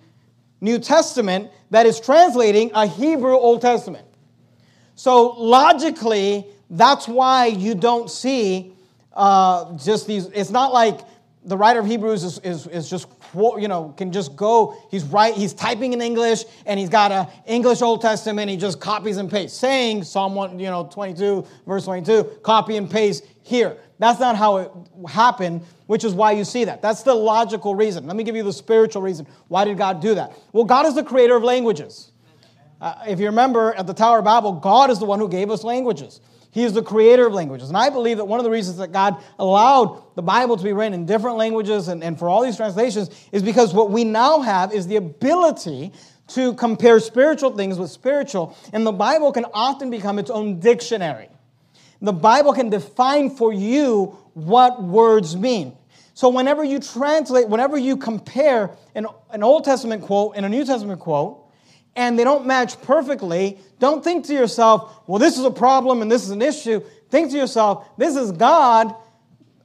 [0.61, 4.07] New Testament that is translating a Hebrew Old Testament.
[4.95, 8.75] So, logically, that's why you don't see
[9.15, 11.01] uh, just these, it's not like
[11.47, 15.33] the writer of Hebrews is, is, is just, you know, can just go, he's right,
[15.33, 19.31] he's typing in English and he's got a English Old Testament, he just copies and
[19.31, 23.77] pastes, saying Psalm 1, you know, 22, verse 22, copy and paste here.
[24.01, 24.73] That's not how it
[25.09, 26.83] happened, which is why you see that.
[26.83, 28.07] That's the logical reason.
[28.07, 29.27] Let me give you the spiritual reason.
[29.47, 30.33] Why did God do that?
[30.53, 32.11] Well, God is the creator of languages.
[32.81, 35.51] Uh, if you remember at the Tower of Babel, God is the one who gave
[35.51, 36.21] us languages.
[36.57, 37.69] He is the creator of languages.
[37.69, 40.73] And I believe that one of the reasons that God allowed the Bible to be
[40.73, 44.41] written in different languages and, and for all these translations is because what we now
[44.41, 45.93] have is the ability
[46.29, 48.57] to compare spiritual things with spiritual.
[48.73, 51.29] And the Bible can often become its own dictionary.
[52.01, 55.77] The Bible can define for you what words mean.
[56.15, 60.65] So whenever you translate, whenever you compare an, an Old Testament quote and a New
[60.65, 61.46] Testament quote,
[61.97, 66.11] and they don't match perfectly, don't think to yourself, well, this is a problem and
[66.11, 66.81] this is an issue.
[67.11, 68.95] Think to yourself, this is God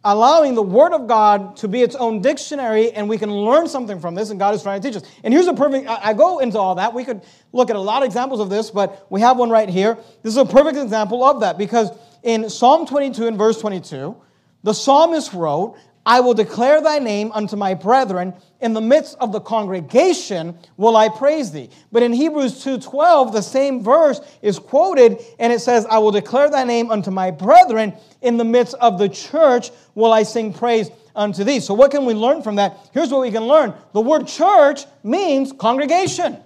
[0.04, 4.00] allowing the Word of God to be its own dictionary, and we can learn something
[4.00, 5.08] from this, and God is trying to teach us.
[5.24, 6.94] And here's a perfect, I go into all that.
[6.94, 7.22] We could
[7.54, 9.96] look at a lot of examples of this, but we have one right here.
[10.24, 11.92] This is a perfect example of that because
[12.24, 14.16] in Psalm 22 and verse 22,
[14.64, 18.34] the psalmist wrote, I will declare thy name unto my brethren.
[18.60, 21.70] In the midst of the congregation will I praise thee.
[21.92, 26.50] But in Hebrews 2:12, the same verse is quoted, and it says, I will declare
[26.50, 27.94] thy name unto my brethren.
[28.22, 31.60] In the midst of the church will I sing praise unto thee.
[31.60, 32.90] So what can we learn from that?
[32.94, 33.74] Here's what we can learn.
[33.94, 36.38] The word church means congregation.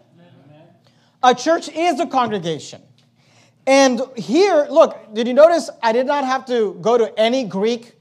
[1.23, 2.81] A church is a congregation.
[3.65, 7.93] And here, look, did you notice I did not have to go to any Greek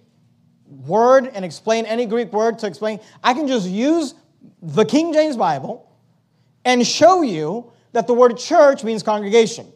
[0.86, 3.00] word and explain any Greek word to explain.
[3.22, 4.14] I can just use
[4.62, 5.90] the King James Bible
[6.64, 9.72] and show you that the word church means congregation.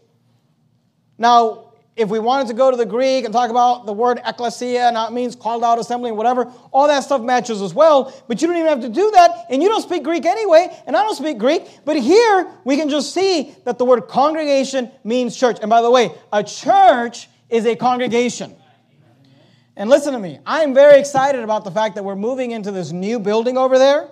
[1.19, 4.93] Now, if we wanted to go to the Greek and talk about the word ecclesia,
[4.93, 8.15] now it means called out assembly, whatever, all that stuff matches as well.
[8.29, 10.97] But you don't even have to do that, and you don't speak Greek anyway, and
[10.97, 11.65] I don't speak Greek.
[11.85, 15.59] But here we can just see that the word congregation means church.
[15.61, 18.55] And by the way, a church is a congregation.
[19.79, 22.73] And listen to me, I am very excited about the fact that we're moving into
[22.73, 24.09] this new building over there.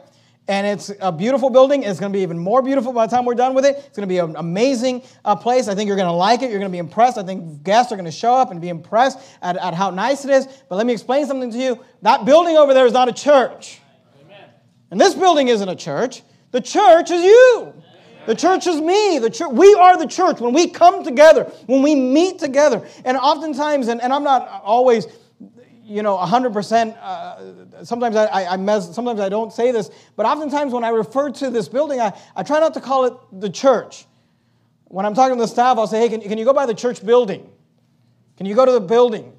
[0.47, 1.83] And it's a beautiful building.
[1.83, 3.75] It's going to be even more beautiful by the time we're done with it.
[3.79, 5.67] It's going to be an amazing uh, place.
[5.67, 6.51] I think you're going to like it.
[6.51, 7.19] You're going to be impressed.
[7.19, 10.25] I think guests are going to show up and be impressed at, at how nice
[10.25, 10.47] it is.
[10.69, 11.85] But let me explain something to you.
[12.03, 13.81] That building over there is not a church.
[14.25, 14.49] Amen.
[14.93, 16.23] And this building isn't a church.
[16.53, 17.75] The church is you.
[18.27, 19.19] The church is me.
[19.19, 20.39] The church, we are the church.
[20.39, 25.07] When we come together, when we meet together, and oftentimes, and, and I'm not always
[25.87, 26.99] you know, 100%.
[27.01, 30.89] Uh, sometimes I, I, I mess, sometimes I don't say this, but oftentimes when I
[30.89, 34.05] refer to this building, I, I try not to call it the church.
[34.87, 36.75] When I'm talking to the staff, I'll say, hey, can, can you go by the
[36.75, 37.49] church building?
[38.37, 39.33] Can you go to the building?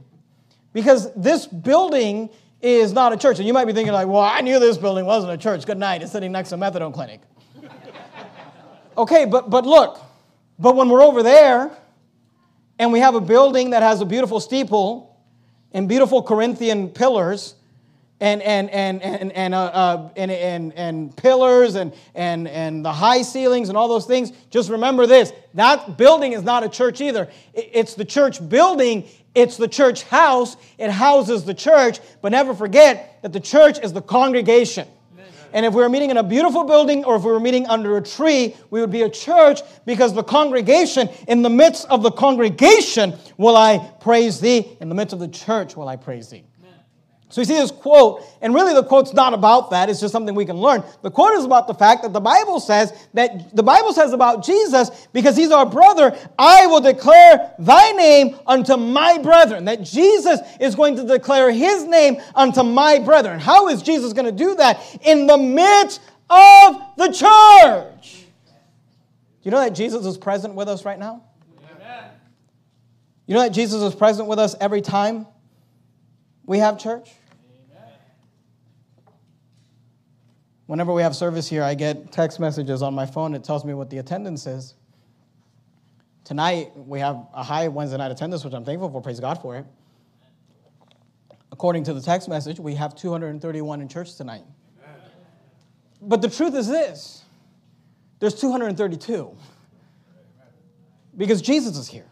[0.74, 2.30] Because this building
[2.62, 3.40] is not a church.
[3.40, 5.66] And you might be thinking, like, well, I knew this building wasn't a church.
[5.66, 6.02] Good night.
[6.02, 7.22] It's sitting next to a methadone clinic.
[8.98, 10.00] okay, but, but look,
[10.58, 11.72] but when we're over there
[12.80, 15.07] and we have a building that has a beautiful steeple
[15.78, 17.54] and beautiful Corinthian pillars
[18.20, 22.92] and and and and and, uh, uh, and, and, and pillars and and and the
[22.92, 24.32] high ceilings and all those things.
[24.50, 27.30] Just remember this: that building is not a church either.
[27.54, 29.06] It's the church building.
[29.36, 30.58] It's the church house.
[30.80, 32.00] It houses the church.
[32.24, 34.88] But never forget that the church is the congregation.
[35.54, 37.98] And if we were meeting in a beautiful building or if we were meeting under
[37.98, 42.12] a tree, we would be a church because the congregation, in the midst of the
[42.12, 44.78] congregation, will I praise thee.
[44.82, 46.44] In the midst of the church, will I praise thee.
[47.30, 50.34] So you see this quote, and really the quote's not about that, it's just something
[50.34, 50.82] we can learn.
[51.02, 54.46] The quote is about the fact that the Bible says that the Bible says about
[54.46, 59.66] Jesus, because he's our brother, I will declare thy name unto my brethren.
[59.66, 63.42] That Jesus is going to declare his name unto my brethren.
[63.42, 64.80] How is Jesus going to do that?
[65.06, 68.24] In the midst of the church.
[69.42, 71.24] Do you know that Jesus is present with us right now?
[71.76, 72.06] Amen.
[73.26, 75.28] You know that Jesus is present with us every time
[76.48, 77.12] we have church?
[80.66, 83.36] Whenever we have service here, I get text messages on my phone.
[83.36, 84.74] It tells me what the attendance is.
[86.24, 89.02] Tonight, we have a high Wednesday night attendance, which I'm thankful for.
[89.02, 89.66] Praise God for it.
[91.52, 94.44] According to the text message, we have 231 in church tonight.
[96.02, 97.24] But the truth is this
[98.20, 99.36] there's 232
[101.16, 102.06] because Jesus is here.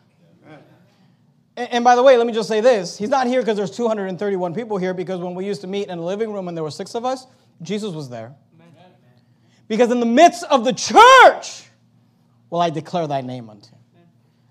[1.58, 2.98] And, by the way, let me just say this.
[2.98, 5.98] He's not here because there's 231 people here, because when we used to meet in
[5.98, 7.28] the living room and there were six of us,
[7.62, 8.36] Jesus was there.
[9.68, 11.63] Because in the midst of the church
[12.50, 13.80] will I declare thy name unto him.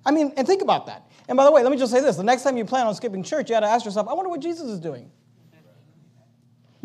[0.05, 1.09] I mean, and think about that.
[1.29, 2.17] And by the way, let me just say this.
[2.17, 4.29] The next time you plan on skipping church, you got to ask yourself, I wonder
[4.29, 5.11] what Jesus is doing.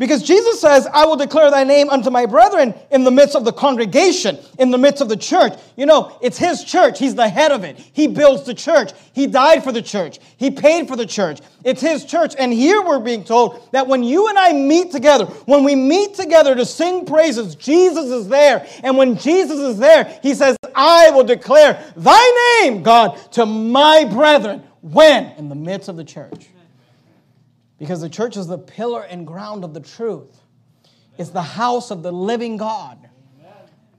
[0.00, 3.44] Because Jesus says, I will declare thy name unto my brethren in the midst of
[3.44, 5.52] the congregation, in the midst of the church.
[5.76, 6.98] You know, it's his church.
[6.98, 7.78] He's the head of it.
[7.92, 8.92] He builds the church.
[9.12, 10.18] He died for the church.
[10.38, 11.40] He paid for the church.
[11.64, 12.34] It's his church.
[12.38, 16.14] And here we're being told that when you and I meet together, when we meet
[16.14, 18.66] together to sing praises, Jesus is there.
[18.82, 24.06] And when Jesus is there, he says, I will declare thy name, God, to my
[24.06, 25.26] brethren When?
[25.36, 26.48] In the midst of the church.
[27.80, 30.38] Because the church is the pillar and ground of the truth.
[31.18, 33.08] It's the house of the living God.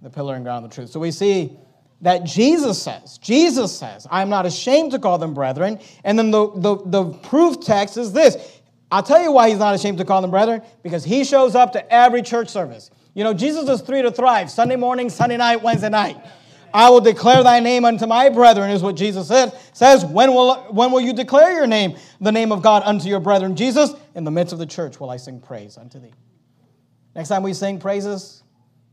[0.01, 0.91] The pillar and ground of the truth.
[0.91, 1.57] So we see
[2.01, 5.79] that Jesus says, Jesus says, I'm not ashamed to call them brethren.
[6.03, 8.61] And then the, the, the proof text is this.
[8.91, 11.73] I'll tell you why he's not ashamed to call them brethren, because he shows up
[11.73, 12.91] to every church service.
[13.13, 16.17] You know, Jesus is three to thrive Sunday morning, Sunday night, Wednesday night.
[16.73, 19.57] I will declare thy name unto my brethren, is what Jesus said.
[19.73, 23.19] Says, when will, when will you declare your name, the name of God, unto your
[23.19, 23.55] brethren?
[23.55, 26.13] Jesus, in the midst of the church will I sing praise unto thee.
[27.15, 28.43] Next time we sing praises,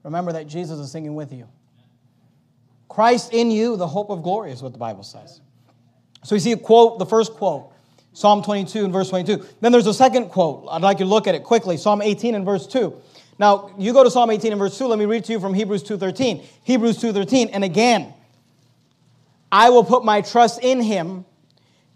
[0.02, 1.48] remember that Jesus is singing with you.
[2.88, 5.40] Christ in you, the hope of glory, is what the Bible says.
[6.24, 7.72] So we see a quote, the first quote,
[8.12, 9.46] Psalm 22 and verse 22.
[9.60, 10.66] Then there's a second quote.
[10.70, 11.76] I'd like you to look at it quickly.
[11.76, 12.92] Psalm 18 and verse 2.
[13.38, 14.86] Now, you go to Psalm 18 and verse 2.
[14.86, 16.44] Let me read to you from Hebrews 2.13.
[16.64, 17.50] Hebrews 2.13.
[17.52, 18.12] And again,
[19.52, 21.24] I will put my trust in him.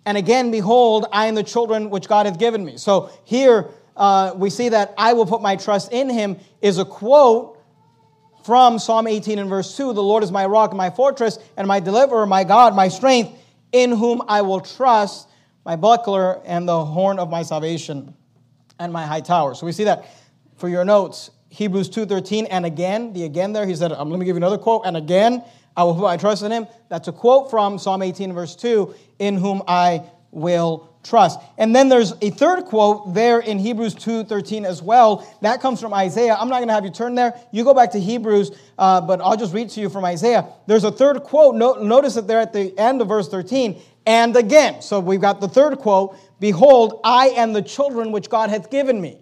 [0.07, 2.77] And again, behold, I am the children which God hath given me.
[2.77, 6.85] So here uh, we see that I will put my trust in him is a
[6.85, 7.59] quote
[8.45, 11.67] from Psalm 18 and verse 2 The Lord is my rock and my fortress and
[11.67, 13.39] my deliverer, my God, my strength,
[13.73, 15.29] in whom I will trust,
[15.65, 18.15] my buckler and the horn of my salvation
[18.79, 19.55] and my high tower.
[19.55, 20.07] So we see that
[20.63, 24.25] for your notes, Hebrews 2.13, and again, the again there, he said, um, let me
[24.25, 25.43] give you another quote, and again,
[25.77, 26.69] I will put my trust in him.
[26.89, 31.41] That's a quote from Psalm 18 verse 2, in whom I will trust.
[31.59, 35.27] And then there's a third quote there in Hebrews 2:13 as well.
[35.41, 36.37] That comes from Isaiah.
[36.39, 37.35] I'm not going to have you turn there.
[37.51, 40.47] You go back to Hebrews, uh, but I'll just read to you from Isaiah.
[40.69, 41.57] There's a third quote.
[41.57, 43.83] No, notice that there at the end of verse 13.
[44.07, 46.17] And again, so we've got the third quote.
[46.39, 49.19] Behold, I am the children which God hath given me.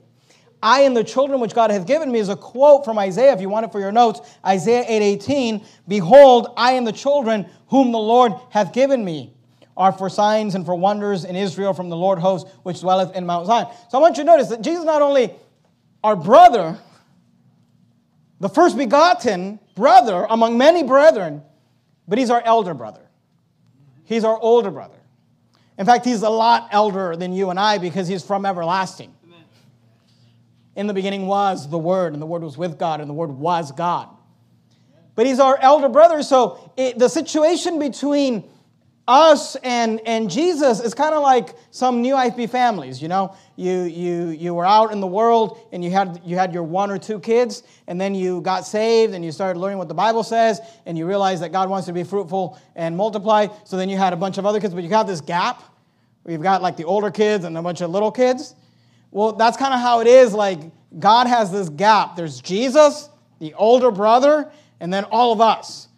[0.62, 3.40] I and the children which God hath given me is a quote from Isaiah, if
[3.40, 4.20] you want it for your notes.
[4.44, 5.64] Isaiah 8:18.
[5.88, 9.33] Behold, I and the children whom the Lord hath given me
[9.77, 13.25] are for signs and for wonders in Israel from the Lord host, which dwelleth in
[13.25, 13.68] Mount Zion.
[13.88, 15.35] So I want you to notice that Jesus not only
[16.05, 16.79] our brother,
[18.40, 21.42] the first begotten brother among many brethren,
[22.07, 23.09] but he's our elder brother.
[24.05, 24.96] He's our older brother.
[25.79, 29.14] In fact, he's a lot elder than you and I because he's from everlasting.
[30.76, 33.30] In the beginning was the Word, and the Word was with God, and the Word
[33.30, 34.09] was God.
[35.14, 38.44] But he's our elder brother, so it, the situation between
[39.09, 43.35] us and, and Jesus is kind of like some new IFB families, you know.
[43.56, 46.92] You, you, you were out in the world and you had, you had your one
[46.92, 50.22] or two kids, and then you got saved and you started learning what the Bible
[50.22, 53.48] says, and you realized that God wants to be fruitful and multiply.
[53.64, 55.61] So then you had a bunch of other kids, but you got this gap
[56.26, 58.54] you've got like the older kids and a bunch of little kids.
[59.11, 60.33] Well, that's kind of how it is.
[60.33, 60.61] Like,
[60.99, 62.16] God has this gap.
[62.16, 65.88] There's Jesus, the older brother, and then all of us.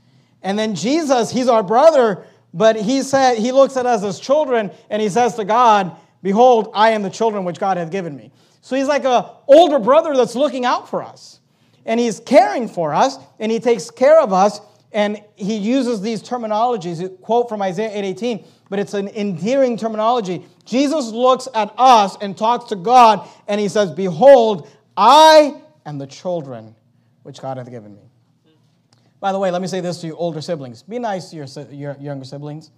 [0.43, 4.71] And then Jesus, he's our brother, but he said he looks at us as children
[4.91, 8.31] and he says to God, Behold, I am the children which God hath given me.
[8.61, 11.41] So he's like an older brother that's looking out for us.
[11.85, 14.61] And he's caring for us, and he takes care of us,
[14.93, 17.21] and he uses these terminologies.
[17.21, 20.45] Quote from Isaiah 8:18, but it's an endearing terminology.
[20.65, 26.07] Jesus looks at us and talks to God, and he says, Behold, I am the
[26.07, 26.75] children
[27.23, 28.03] which God hath given me.
[29.21, 31.47] By the way, let me say this to you older siblings be nice to your,
[31.71, 32.71] your younger siblings.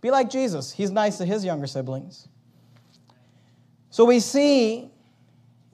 [0.00, 2.28] Be like Jesus, he's nice to his younger siblings.
[3.90, 4.90] So we see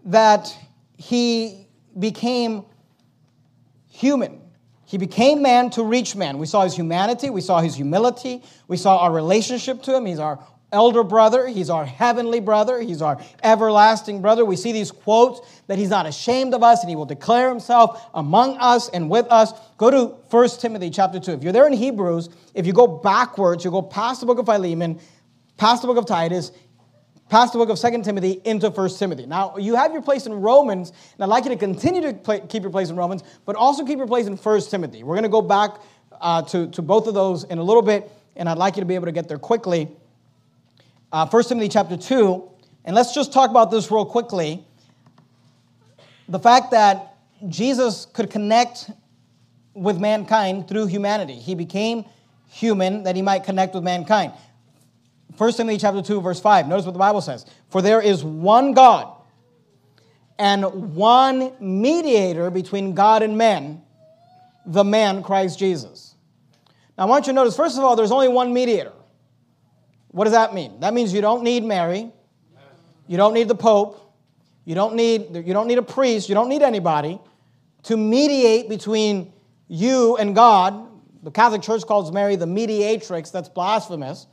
[0.07, 0.57] that
[0.97, 2.65] he became
[3.89, 4.41] human.
[4.87, 6.39] He became man to reach man.
[6.39, 10.07] We saw his humanity, we saw his humility, we saw our relationship to him.
[10.07, 10.39] He's our
[10.71, 14.45] elder brother, he's our heavenly brother, he's our everlasting brother.
[14.45, 18.09] We see these quotes that he's not ashamed of us and he will declare himself
[18.15, 19.53] among us and with us.
[19.77, 21.33] Go to 1 Timothy chapter 2.
[21.33, 24.47] If you're there in Hebrews, if you go backwards, you go past the book of
[24.47, 25.01] Philemon,
[25.57, 26.53] past the book of Titus,
[27.29, 29.27] past the book of 2 Timothy into 1 Timothy.
[29.27, 32.41] Now, you have your place in Romans, and I'd like you to continue to play,
[32.49, 35.03] keep your place in Romans, but also keep your place in 1 Timothy.
[35.03, 35.81] We're going to go back
[36.21, 38.87] uh, to, to both of those in a little bit, and I'd like you to
[38.87, 39.89] be able to get there quickly
[41.13, 42.51] uh, 1 Timothy chapter 2.
[42.85, 44.65] And let's just talk about this real quickly.
[46.29, 47.17] The fact that
[47.49, 48.91] Jesus could connect
[49.75, 51.35] with mankind through humanity.
[51.35, 52.05] He became
[52.49, 54.33] human that he might connect with mankind.
[55.37, 56.69] 1 Timothy chapter 2 verse 5.
[56.69, 57.47] Notice what the Bible says.
[57.69, 59.13] For there is one God
[60.39, 63.83] and one mediator between God and men,
[64.65, 66.15] the man Christ Jesus.
[66.97, 68.93] Now I want you to notice first of all there's only one mediator.
[70.09, 70.81] What does that mean?
[70.81, 72.11] That means you don't need Mary.
[73.07, 74.03] You don't need the Pope.
[74.65, 76.29] You don't need, you don't need a priest.
[76.29, 77.21] You don't need anybody
[77.85, 79.33] to mediate between
[79.69, 80.89] you and God.
[81.23, 83.31] The Catholic Church calls Mary the mediatrix.
[83.31, 84.27] That's blasphemous.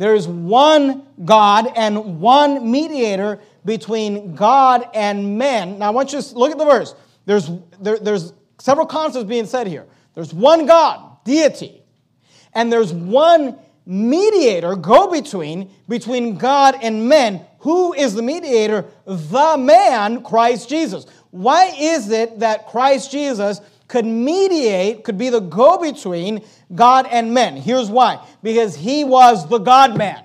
[0.00, 5.78] There is one God and one mediator between God and men.
[5.78, 6.94] Now, I want you to look at the verse.
[7.26, 9.84] There's, there, there's several concepts being said here.
[10.14, 11.82] There's one God, deity,
[12.54, 17.44] and there's one mediator, go between, between God and men.
[17.58, 18.86] Who is the mediator?
[19.04, 21.04] The man, Christ Jesus.
[21.30, 23.60] Why is it that Christ Jesus
[23.90, 27.56] could mediate, could be the go between God and men?
[27.56, 30.22] Here's why because he was the God man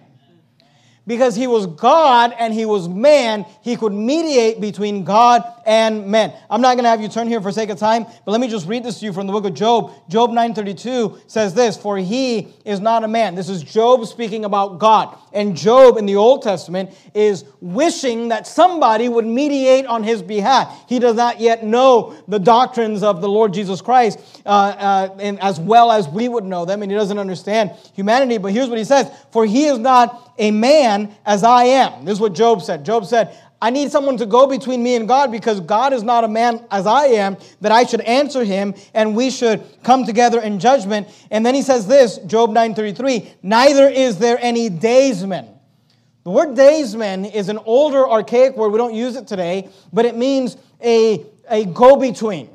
[1.08, 6.34] because he was God and he was man, he could mediate between God and men.
[6.50, 8.48] I'm not going to have you turn here for sake of time, but let me
[8.48, 9.92] just read this to you from the book of Job.
[10.10, 14.80] Job 9:32 says this, "For he is not a man." This is Job speaking about
[14.80, 15.10] God.
[15.34, 20.86] And Job in the Old Testament is wishing that somebody would mediate on his behalf.
[20.88, 25.42] He does not yet know the doctrines of the Lord Jesus Christ uh, uh, and
[25.42, 28.38] as well as we would know them, and he doesn't understand humanity.
[28.38, 32.06] But here's what he says: "For he is not a man as I am.
[32.06, 32.86] This is what Job said.
[32.86, 36.24] Job said, I need someone to go between me and God because God is not
[36.24, 40.42] a man as I am, that I should answer him and we should come together
[40.42, 41.08] in judgment.
[41.32, 45.48] And then he says this, Job 9:33, neither is there any daysman.
[46.26, 48.70] The word daysman is an older archaic word.
[48.70, 52.50] We don't use it today, but it means a, a go-between.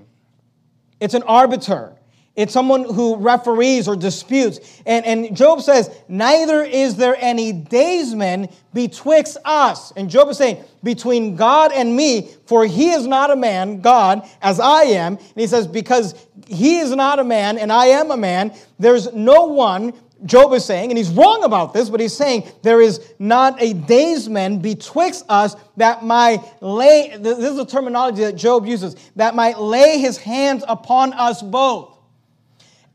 [1.00, 1.92] It's an arbiter.
[2.36, 4.60] It's someone who referees or disputes.
[4.86, 9.92] And, and Job says, Neither is there any daysman betwixt us.
[9.92, 14.28] And Job is saying, Between God and me, for he is not a man, God,
[14.40, 15.16] as I am.
[15.16, 16.14] And he says, Because
[16.46, 19.92] he is not a man and I am a man, there's no one
[20.26, 23.72] Job is saying, and he's wrong about this, but he's saying there is not a
[23.72, 29.58] daysman betwixt us that might lay, this is the terminology that Job uses, that might
[29.58, 31.96] lay his hands upon us both.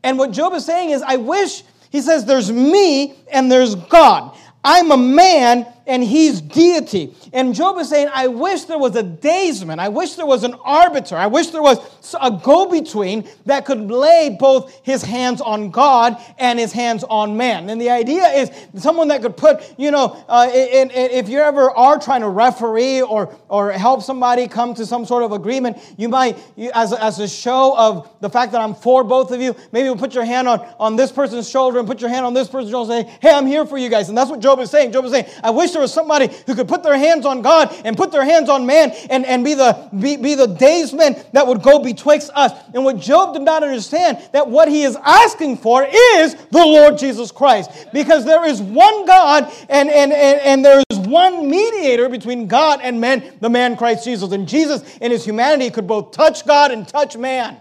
[0.06, 4.38] And what Job is saying is, I wish, he says, there's me and there's God.
[4.62, 7.14] I'm a man and he's deity.
[7.32, 9.78] And Job is saying, I wish there was a daysman.
[9.78, 11.16] I wish there was an arbiter.
[11.16, 11.78] I wish there was
[12.20, 17.36] a go between that could lay both his hands on God and his hands on
[17.36, 17.70] man.
[17.70, 18.50] And the idea is
[18.82, 22.28] someone that could put, you know, uh, in, in, if you ever are trying to
[22.28, 26.92] referee or, or help somebody come to some sort of agreement, you might, you, as,
[26.92, 30.14] as a show of the fact that I'm for both of you, maybe you'll put
[30.14, 32.92] your hand on, on this person's shoulder and put your hand on this person's shoulder
[32.92, 34.08] and say, hey, I'm here for you guys.
[34.08, 34.92] And that's what Job is saying.
[34.92, 37.70] Job is saying, I wish there was somebody who could put their hands on God
[37.84, 41.46] and put their hands on man and, and be the be, be the daysman that
[41.46, 42.52] would go betwixt us.
[42.72, 46.96] And what Job did not understand, that what he is asking for is the Lord
[46.96, 47.70] Jesus Christ.
[47.92, 52.80] Because there is one God and, and, and, and there is one mediator between God
[52.82, 54.32] and men, the man Christ Jesus.
[54.32, 57.58] And Jesus in his humanity could both touch God and touch man.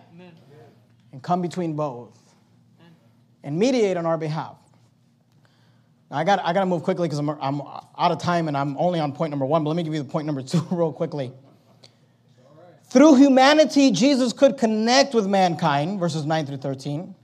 [1.12, 2.18] And come between both.
[3.44, 4.56] And mediate on our behalf.
[6.12, 8.78] I got, I got to move quickly because I'm, I'm out of time and I'm
[8.78, 10.94] only on point number one, but let me give you the point number two real
[10.94, 11.32] quickly.
[12.90, 17.16] Through humanity, Jesus could connect with mankind, verses 9 through 13.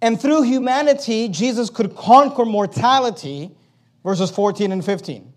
[0.00, 3.50] And through humanity, Jesus could conquer mortality,
[4.04, 5.32] verses 14 and 15.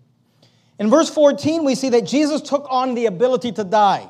[0.78, 4.08] In verse 14, we see that Jesus took on the ability to die.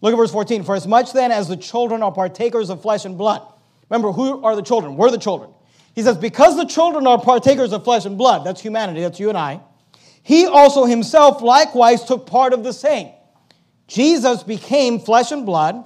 [0.00, 0.64] Look at verse 14.
[0.64, 3.42] For as much then as the children are partakers of flesh and blood.
[3.88, 4.96] Remember, who are the children?
[4.96, 5.50] We're the children.
[6.00, 9.28] He says, Because the children are partakers of flesh and blood, that's humanity, that's you
[9.28, 9.60] and I,
[10.22, 13.10] he also himself likewise took part of the same.
[13.86, 15.84] Jesus became flesh and blood.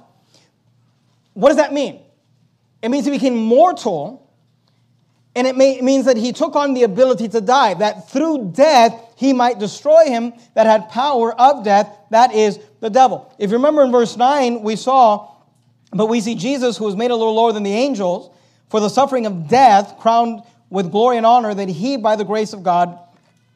[1.33, 1.99] What does that mean?
[2.81, 4.31] It means he became mortal,
[5.35, 8.53] and it, may, it means that he took on the ability to die, that through
[8.55, 13.35] death he might destroy him that had power of death, that is the devil.
[13.37, 15.29] If you remember in verse 9, we saw,
[15.91, 18.31] but we see Jesus, who was made a little lower than the angels,
[18.69, 22.53] for the suffering of death, crowned with glory and honor, that he, by the grace
[22.53, 22.99] of God,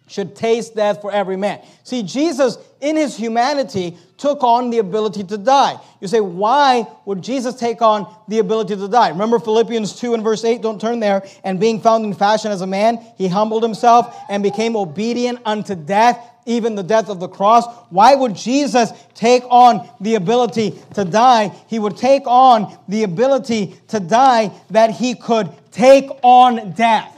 [0.07, 1.62] should taste death for every man.
[1.84, 5.80] See, Jesus, in his humanity, took on the ability to die.
[5.99, 9.09] You say, why would Jesus take on the ability to die?
[9.09, 11.25] Remember Philippians 2 and verse 8, don't turn there.
[11.43, 15.75] And being found in fashion as a man, he humbled himself and became obedient unto
[15.75, 17.65] death, even the death of the cross.
[17.89, 21.49] Why would Jesus take on the ability to die?
[21.67, 27.15] He would take on the ability to die that he could take on death.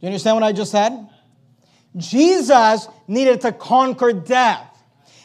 [0.00, 1.08] Do you understand what I just said?
[1.96, 4.70] Jesus needed to conquer death.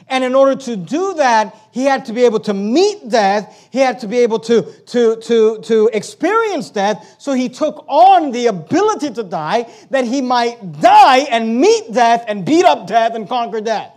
[0.10, 3.70] And in order to do that, he had to be able to meet death.
[3.72, 7.16] He had to be able to, to, to, to experience death.
[7.20, 12.26] So he took on the ability to die that he might die and meet death
[12.28, 13.94] and beat up death and conquer death.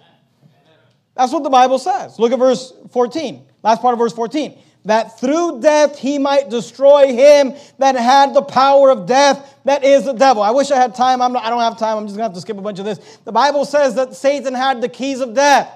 [1.17, 2.19] That's what the Bible says.
[2.19, 4.59] Look at verse 14, last part of verse 14.
[4.85, 10.05] That through death he might destroy him that had the power of death, that is
[10.05, 10.43] the devil.
[10.43, 11.23] I wish I had time.
[11.23, 11.99] I'm not, I don't have time.
[11.99, 13.19] I'm just going to have to skip a bunch of this.
[13.25, 15.71] The Bible says that Satan had the keys of death.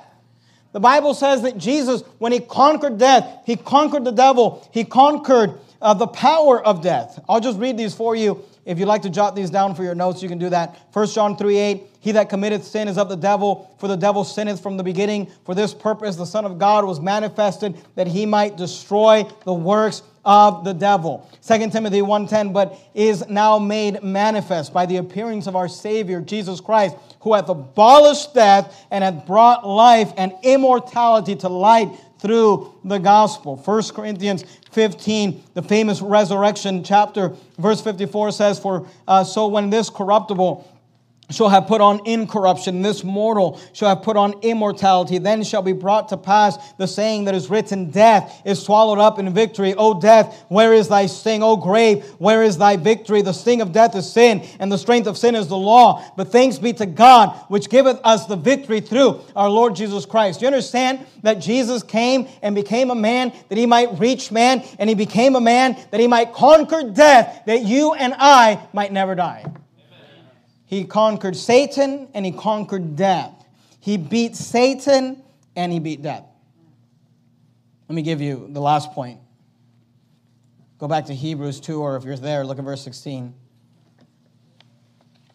[0.73, 5.55] The Bible says that Jesus, when he conquered death, he conquered the devil, he conquered
[5.81, 7.23] uh, the power of death.
[7.29, 8.45] I'll just read these for you.
[8.67, 10.77] If you'd like to jot these down for your notes, you can do that.
[10.93, 14.25] 1 John 3 8, he that committeth sin is of the devil, for the devil
[14.25, 15.31] sinneth from the beginning.
[15.45, 20.03] For this purpose the Son of God was manifested, that he might destroy the works
[20.25, 21.31] of the devil.
[21.47, 26.61] 2 Timothy 1:10, but is now made manifest by the appearance of our Savior Jesus
[26.61, 32.99] Christ, who hath abolished death and hath brought life and immortality to light through the
[32.99, 33.57] gospel.
[33.57, 39.91] 1 Corinthians 15, the famous resurrection chapter, verse 54 says, For uh, so when this
[39.91, 40.71] corruptible
[41.31, 45.19] shall have put on incorruption, this mortal shall have put on immortality.
[45.19, 49.19] Then shall be brought to pass the saying that is written, Death is swallowed up
[49.19, 49.75] in victory.
[49.75, 51.43] O death, where is thy sting?
[51.43, 53.23] O grave, where is thy victory?
[53.23, 56.05] The sting of death is sin, and the strength of sin is the law.
[56.17, 60.41] But thanks be to God, which giveth us the victory through our Lord Jesus Christ.
[60.41, 64.89] You understand that Jesus came and became a man that he might reach man, and
[64.89, 69.17] he became a man that he might conquer death, that you and I might never
[69.17, 69.45] die?
[70.67, 73.33] He conquered Satan and he conquered death.
[73.81, 75.23] He beat Satan
[75.55, 76.25] and he beat death.
[77.89, 79.21] Let me give you the last point.
[80.79, 83.33] Go back to Hebrews 2, or if you're there, look at verse 16.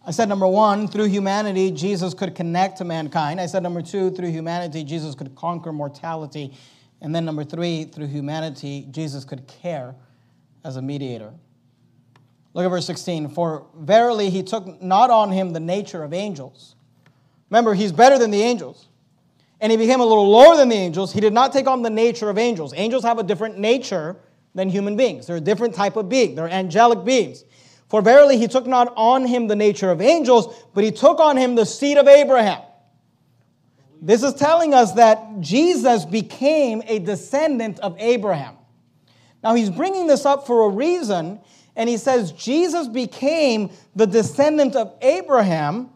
[0.06, 3.40] I said number one, through humanity, Jesus could connect to mankind.
[3.40, 6.54] I said number two, through humanity, Jesus could conquer mortality.
[7.02, 9.96] And then number three, through humanity, Jesus could care
[10.64, 11.34] as a mediator.
[12.54, 13.30] Look at verse 16.
[13.30, 16.76] For verily he took not on him the nature of angels.
[17.49, 18.88] Remember, he's better than the angels.
[19.60, 21.14] And he became a little lower than the angels.
[21.14, 22.74] He did not take on the nature of angels.
[22.76, 24.18] Angels have a different nature
[24.56, 25.28] than human beings.
[25.28, 26.36] They're a different type of being.
[26.36, 27.45] They're angelic beings.
[27.89, 31.38] For verily he took not on him the nature of angels, but he took on
[31.38, 32.62] him the seed of Abraham.
[34.02, 38.56] This is telling us that Jesus became a descendant of Abraham.
[39.43, 41.39] Now he's bringing this up for a reason
[41.76, 45.90] and he says Jesus became the descendant of Abraham,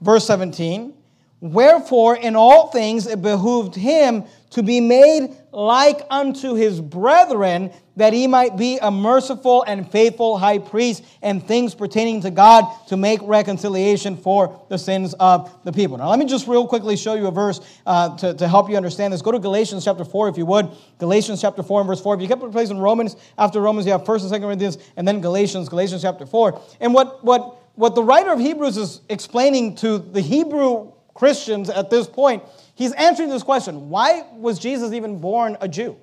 [0.00, 0.94] verse 17.
[1.40, 8.12] Wherefore, in all things it behooved him to be made like unto his brethren, that
[8.12, 12.96] he might be a merciful and faithful high priest and things pertaining to God to
[12.98, 15.96] make reconciliation for the sins of the people.
[15.96, 18.76] Now, let me just real quickly show you a verse uh, to, to help you
[18.76, 19.22] understand this.
[19.22, 20.68] Go to Galatians chapter 4, if you would.
[20.98, 22.16] Galatians chapter 4 and verse 4.
[22.16, 25.22] If you kept in Romans, after Romans, you have 1st and 2nd Corinthians, and then
[25.22, 26.60] Galatians, Galatians chapter 4.
[26.80, 31.88] And what, what, what the writer of Hebrews is explaining to the Hebrew Christians at
[31.88, 32.42] this point
[32.76, 35.96] He's answering this question why was Jesus even born a Jew?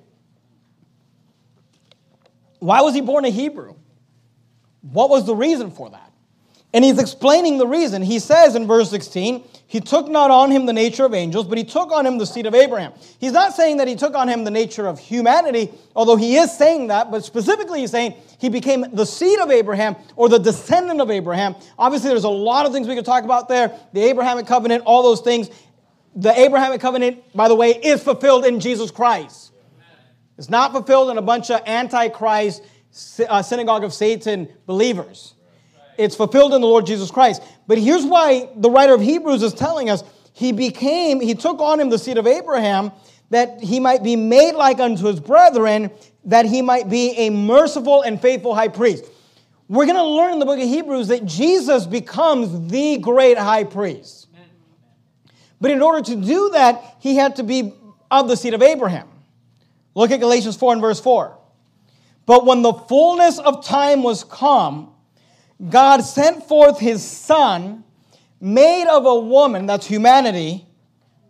[2.58, 3.74] Why was he born a Hebrew?
[4.82, 6.12] What was the reason for that?
[6.74, 8.02] And he's explaining the reason.
[8.02, 11.56] He says in verse 16, He took not on him the nature of angels, but
[11.56, 12.92] he took on him the seed of Abraham.
[13.20, 16.56] He's not saying that he took on him the nature of humanity, although he is
[16.56, 21.00] saying that, but specifically he's saying he became the seed of Abraham or the descendant
[21.00, 21.54] of Abraham.
[21.78, 25.04] Obviously, there's a lot of things we could talk about there the Abrahamic covenant, all
[25.04, 25.50] those things
[26.14, 29.52] the Abrahamic covenant, by the way, is fulfilled in Jesus Christ.
[30.38, 32.62] It's not fulfilled in a bunch of antichrist
[33.28, 35.34] uh, synagogue of Satan believers.
[35.96, 37.42] It's fulfilled in the Lord Jesus Christ.
[37.66, 40.02] But here's why the writer of Hebrews is telling us
[40.32, 42.90] he became, he took on him the seed of Abraham
[43.30, 45.90] that he might be made like unto his brethren,
[46.24, 49.04] that he might be a merciful and faithful high priest.
[49.68, 53.64] We're going to learn in the book of Hebrews that Jesus becomes the great high
[53.64, 54.23] priest.
[55.64, 57.72] But in order to do that, he had to be
[58.10, 59.08] of the seed of Abraham.
[59.94, 61.38] Look at Galatians 4 and verse 4.
[62.26, 64.92] But when the fullness of time was come,
[65.70, 67.82] God sent forth his son,
[68.42, 70.66] made of a woman, that's humanity,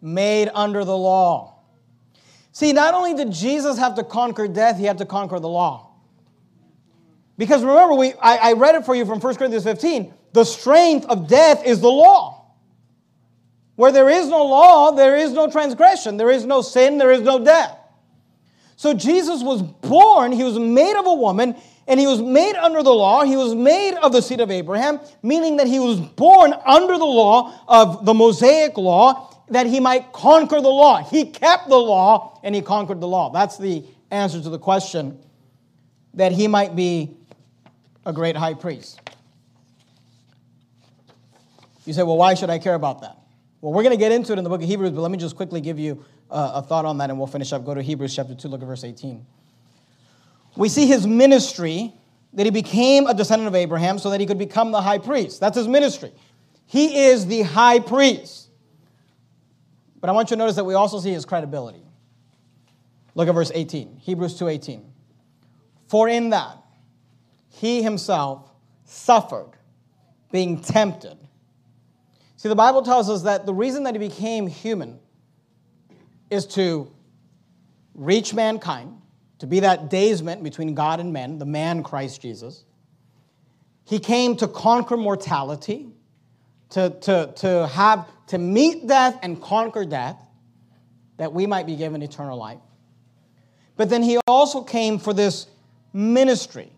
[0.03, 1.61] made under the law.
[2.51, 5.93] See, not only did Jesus have to conquer death, he had to conquer the law.
[7.39, 10.13] Because remember, we, I, I read it for you from 1 Corinthians 15.
[10.33, 12.34] The strength of death is the law.
[13.77, 17.23] Where there is no law, there is no transgression, there is no sin, there is
[17.23, 17.77] no death.
[18.77, 21.57] So Jesus was born, he was made of a woman,
[21.87, 23.25] and he was made under the law.
[23.25, 27.05] He was made of the seed of Abraham, meaning that he was born under the
[27.05, 31.03] law of the Mosaic law that he might conquer the law.
[31.03, 33.31] He kept the law and he conquered the law.
[33.31, 35.19] That's the answer to the question
[36.15, 37.17] that he might be
[38.07, 39.01] a great high priest.
[41.85, 43.19] You say, well, why should I care about that?
[43.65, 45.17] Well, we're going to get into it in the book of Hebrews, but let me
[45.17, 47.65] just quickly give you uh, a thought on that and we'll finish up.
[47.65, 49.25] Go to Hebrews chapter 2, look at verse 18.
[50.55, 51.95] we see his ministry
[52.35, 55.41] that he became a descendant of Abraham so that he could become the high priest.
[55.41, 56.13] That's his ministry.
[56.67, 58.51] He is the high priest.
[59.99, 61.87] But I want you to notice that we also see his credibility.
[63.15, 64.83] Look at verse 18, Hebrews 2:18.
[65.89, 66.59] For in that
[67.49, 68.43] he himself
[68.85, 69.53] suffered
[70.31, 71.17] being tempted.
[72.45, 74.99] See, the Bible tells us that the reason that he became human
[76.29, 76.93] is to
[77.95, 79.01] reach mankind,
[79.39, 82.67] to be that daysman between God and men, the man Christ Jesus.
[83.87, 85.89] He came to conquer mortality,
[86.69, 90.23] to, to, to have to meet death and conquer death,
[91.17, 92.61] that we might be given eternal life.
[93.79, 95.47] But then he also came for this
[95.95, 96.71] ministry.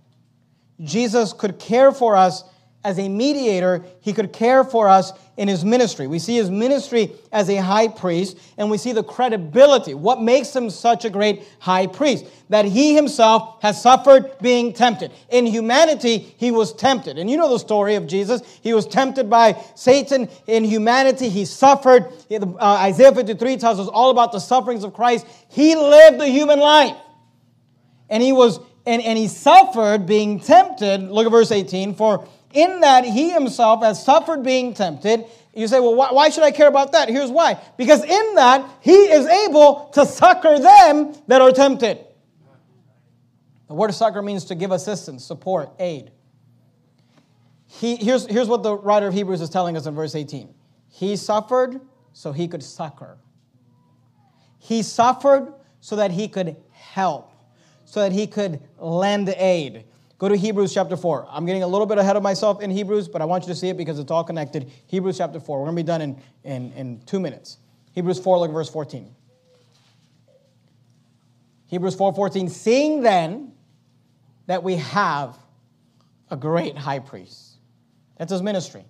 [0.84, 2.44] Jesus could care for us
[2.86, 6.06] as a mediator, he could care for us in his ministry.
[6.06, 9.92] We see his ministry as a high priest, and we see the credibility.
[9.92, 12.26] What makes him such a great high priest?
[12.48, 15.10] That he himself has suffered being tempted.
[15.30, 17.18] In humanity, he was tempted.
[17.18, 18.40] And you know the story of Jesus.
[18.62, 20.28] He was tempted by Satan.
[20.46, 22.12] In humanity, he suffered.
[22.30, 25.26] Uh, Isaiah 53 tells us all about the sufferings of Christ.
[25.48, 26.96] He lived the human life.
[28.08, 31.02] And he was and, and he suffered being tempted.
[31.10, 31.96] Look at verse 18.
[31.96, 35.24] For in that he himself has suffered being tempted.
[35.54, 37.08] You say, well, why, should I care about that?
[37.08, 37.58] Here's why.
[37.76, 42.04] Because in that he is able to succor them that are tempted.
[43.68, 46.12] The word succor means to give assistance, support, aid.
[47.66, 50.54] He, here's, here's what the writer of Hebrews is telling us in verse 18
[50.88, 51.80] He suffered
[52.12, 53.18] so he could succor,
[54.58, 57.32] he suffered so that he could help,
[57.84, 59.84] so that he could lend aid.
[60.18, 61.28] Go to Hebrews chapter 4.
[61.30, 63.54] I'm getting a little bit ahead of myself in Hebrews, but I want you to
[63.54, 64.70] see it because it's all connected.
[64.86, 65.58] Hebrews chapter 4.
[65.58, 67.58] We're going to be done in, in, in two minutes.
[67.92, 69.14] Hebrews 4, look at verse 14.
[71.68, 73.52] Hebrews 4:14, seeing then
[74.46, 75.36] that we have
[76.30, 77.56] a great high priest.
[78.18, 78.84] That's his ministry.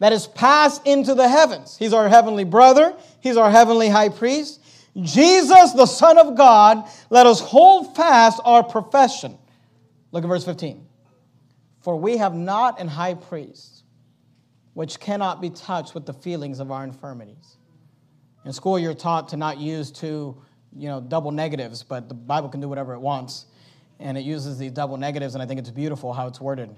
[0.00, 1.76] That is passed into the heavens.
[1.78, 4.60] He's our heavenly brother, he's our heavenly high priest.
[5.00, 9.38] Jesus, the Son of God, let us hold fast our profession.
[10.12, 10.86] Look at verse 15.
[11.80, 13.82] For we have not an high priest
[14.74, 17.56] which cannot be touched with the feelings of our infirmities.
[18.44, 20.40] In school, you're taught to not use two
[20.74, 23.46] you know, double negatives, but the Bible can do whatever it wants.
[24.00, 26.74] And it uses these double negatives, and I think it's beautiful how it's worded.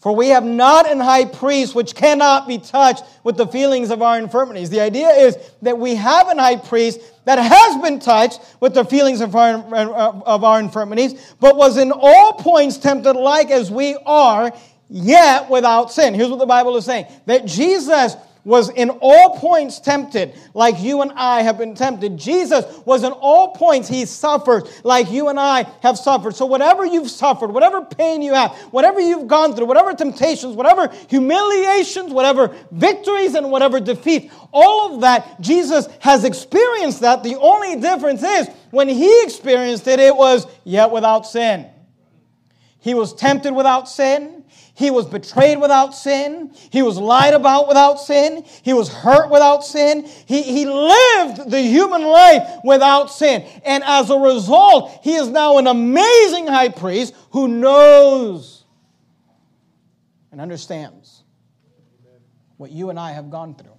[0.00, 4.02] For we have not an high priest which cannot be touched with the feelings of
[4.02, 4.68] our infirmities.
[4.68, 8.84] The idea is that we have an high priest that has been touched with the
[8.84, 13.70] feelings of our, uh, of our infirmities, but was in all points tempted like as
[13.70, 14.52] we are,
[14.88, 16.14] yet without sin.
[16.14, 21.02] Here's what the Bible is saying that Jesus was in all points tempted like you
[21.02, 22.18] and I have been tempted.
[22.18, 26.36] Jesus was in all points, he suffered like you and I have suffered.
[26.36, 30.92] So, whatever you've suffered, whatever pain you have, whatever you've gone through, whatever temptations, whatever
[31.08, 37.22] humiliations, whatever victories, and whatever defeat, all of that, Jesus has experienced that.
[37.22, 41.66] The only difference is when he experienced it, it was yet without sin.
[42.80, 44.43] He was tempted without sin.
[44.76, 46.52] He was betrayed without sin.
[46.70, 48.44] He was lied about without sin.
[48.62, 50.04] He was hurt without sin.
[50.26, 53.48] He, he lived the human life without sin.
[53.64, 58.64] And as a result, he is now an amazing high priest who knows
[60.32, 61.22] and understands
[62.56, 63.76] what you and I have gone through.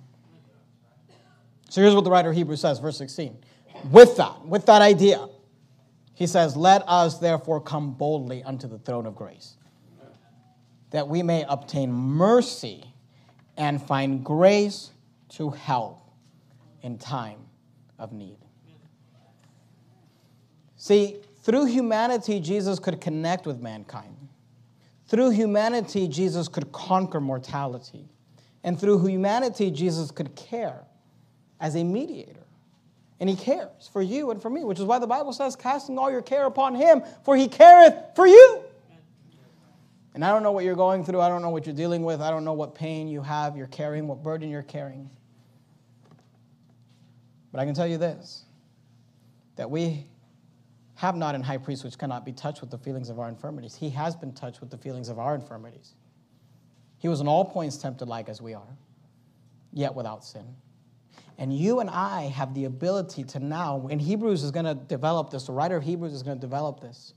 [1.70, 3.38] So here's what the writer of Hebrews says, verse 16.
[3.92, 5.28] With that, with that idea,
[6.14, 9.58] he says, Let us therefore come boldly unto the throne of grace
[10.96, 12.82] that we may obtain mercy
[13.58, 14.92] and find grace
[15.28, 16.00] to help
[16.84, 17.40] in time
[18.00, 18.38] of need.
[20.78, 24.16] See, through humanity, Jesus could connect with mankind.
[25.08, 28.08] Through humanity, Jesus could conquer mortality.
[28.64, 30.86] And through humanity, Jesus could care
[31.60, 32.48] as a mediator.
[33.20, 35.98] And he cares for you and for me, which is why the Bible says, casting
[35.98, 38.65] all your care upon him, for he careth for you.
[40.16, 41.20] And I don't know what you're going through.
[41.20, 42.22] I don't know what you're dealing with.
[42.22, 45.10] I don't know what pain you have, you're carrying, what burden you're carrying.
[47.52, 48.46] But I can tell you this
[49.58, 50.08] that we
[50.96, 53.76] have not an high priest which cannot be touched with the feelings of our infirmities.
[53.76, 55.96] He has been touched with the feelings of our infirmities.
[56.98, 58.78] He was in all points tempted like as we are,
[59.74, 60.46] yet without sin.
[61.38, 65.30] And you and I have the ability to now, and Hebrews is going to develop
[65.30, 67.14] this, the writer of Hebrews is going to develop this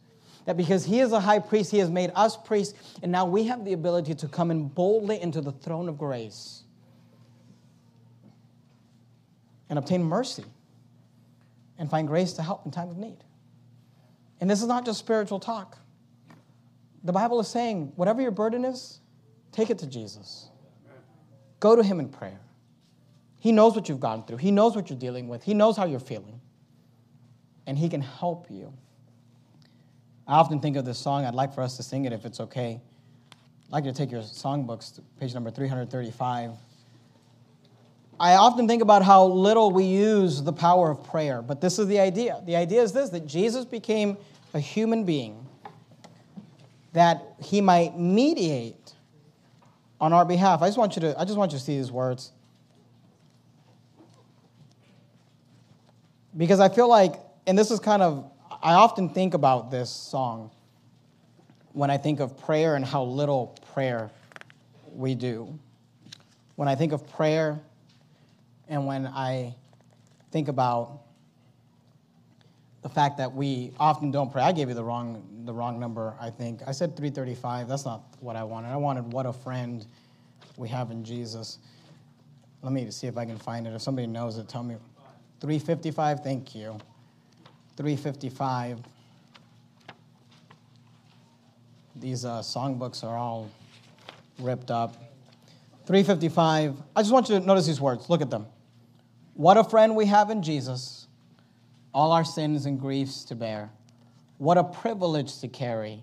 [0.48, 3.44] that because he is a high priest, he has made us priests, and now we
[3.44, 6.62] have the ability to come in boldly into the throne of grace
[9.68, 10.46] and obtain mercy
[11.76, 13.18] and find grace to help in time of need.
[14.40, 15.76] And this is not just spiritual talk.
[17.04, 19.00] The Bible is saying, whatever your burden is,
[19.52, 20.48] take it to Jesus.
[21.60, 22.40] Go to Him in prayer.
[23.38, 25.84] He knows what you've gone through, He knows what you're dealing with, He knows how
[25.84, 26.40] you're feeling,
[27.66, 28.72] and He can help you.
[30.28, 31.24] I often think of this song.
[31.24, 32.78] I'd like for us to sing it if it's okay.
[33.32, 36.50] I'd like you to take your songbooks to page number 335.
[38.20, 41.86] I often think about how little we use the power of prayer, but this is
[41.86, 42.42] the idea.
[42.44, 44.18] The idea is this that Jesus became
[44.52, 45.46] a human being
[46.92, 48.92] that he might mediate
[49.98, 50.60] on our behalf.
[50.60, 52.32] I just want you to I just want you to see these words.
[56.36, 57.14] Because I feel like
[57.46, 58.30] and this is kind of
[58.62, 60.50] I often think about this song
[61.72, 64.10] when I think of prayer and how little prayer
[64.92, 65.56] we do.
[66.56, 67.60] When I think of prayer
[68.68, 69.54] and when I
[70.32, 71.02] think about
[72.82, 76.14] the fact that we often don't pray, I gave you the wrong, the wrong number,
[76.20, 76.62] I think.
[76.66, 77.68] I said 335.
[77.68, 78.68] That's not what I wanted.
[78.68, 79.86] I wanted what a friend
[80.56, 81.58] we have in Jesus.
[82.62, 83.74] Let me see if I can find it.
[83.74, 84.76] If somebody knows it, tell me.
[85.40, 86.76] 355, thank you.
[87.78, 88.80] 355.
[91.94, 93.48] These uh, songbooks are all
[94.40, 94.96] ripped up.
[95.86, 96.74] 355.
[96.96, 98.10] I just want you to notice these words.
[98.10, 98.46] Look at them.
[99.34, 101.06] What a friend we have in Jesus,
[101.94, 103.70] all our sins and griefs to bear.
[104.38, 106.02] What a privilege to carry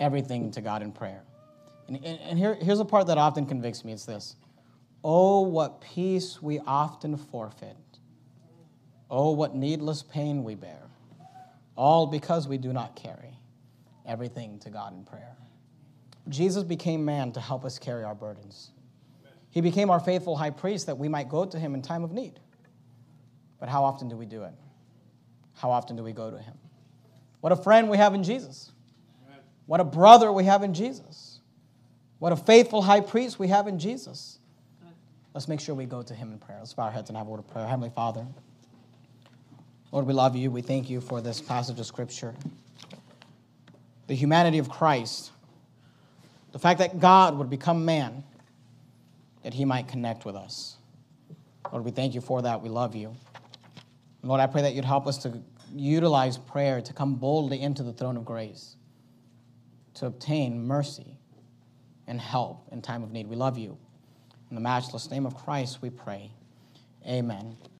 [0.00, 1.22] everything to God in prayer.
[1.86, 4.36] And, and, and here, here's a part that often convicts me it's this
[5.04, 7.76] Oh, what peace we often forfeit.
[9.10, 10.80] Oh, what needless pain we bear.
[11.76, 13.38] All because we do not carry
[14.06, 15.36] everything to God in prayer.
[16.28, 18.70] Jesus became man to help us carry our burdens.
[19.50, 22.12] He became our faithful high priest that we might go to him in time of
[22.12, 22.40] need.
[23.60, 24.52] But how often do we do it?
[25.54, 26.54] How often do we go to him?
[27.40, 28.72] What a friend we have in Jesus.
[29.66, 31.40] What a brother we have in Jesus.
[32.18, 34.38] What a faithful high priest we have in Jesus.
[35.34, 36.58] Let's make sure we go to him in prayer.
[36.58, 37.66] Let's bow our heads and have a word of prayer.
[37.66, 38.26] Heavenly Father,
[39.94, 40.50] Lord, we love you.
[40.50, 42.34] We thank you for this passage of Scripture.
[44.08, 45.30] The humanity of Christ,
[46.50, 48.24] the fact that God would become man,
[49.44, 50.78] that he might connect with us.
[51.70, 52.60] Lord, we thank you for that.
[52.60, 53.14] We love you.
[54.24, 55.40] Lord, I pray that you'd help us to
[55.72, 58.74] utilize prayer to come boldly into the throne of grace,
[59.94, 61.18] to obtain mercy
[62.08, 63.28] and help in time of need.
[63.28, 63.78] We love you.
[64.50, 66.32] In the matchless name of Christ, we pray.
[67.06, 67.56] Amen.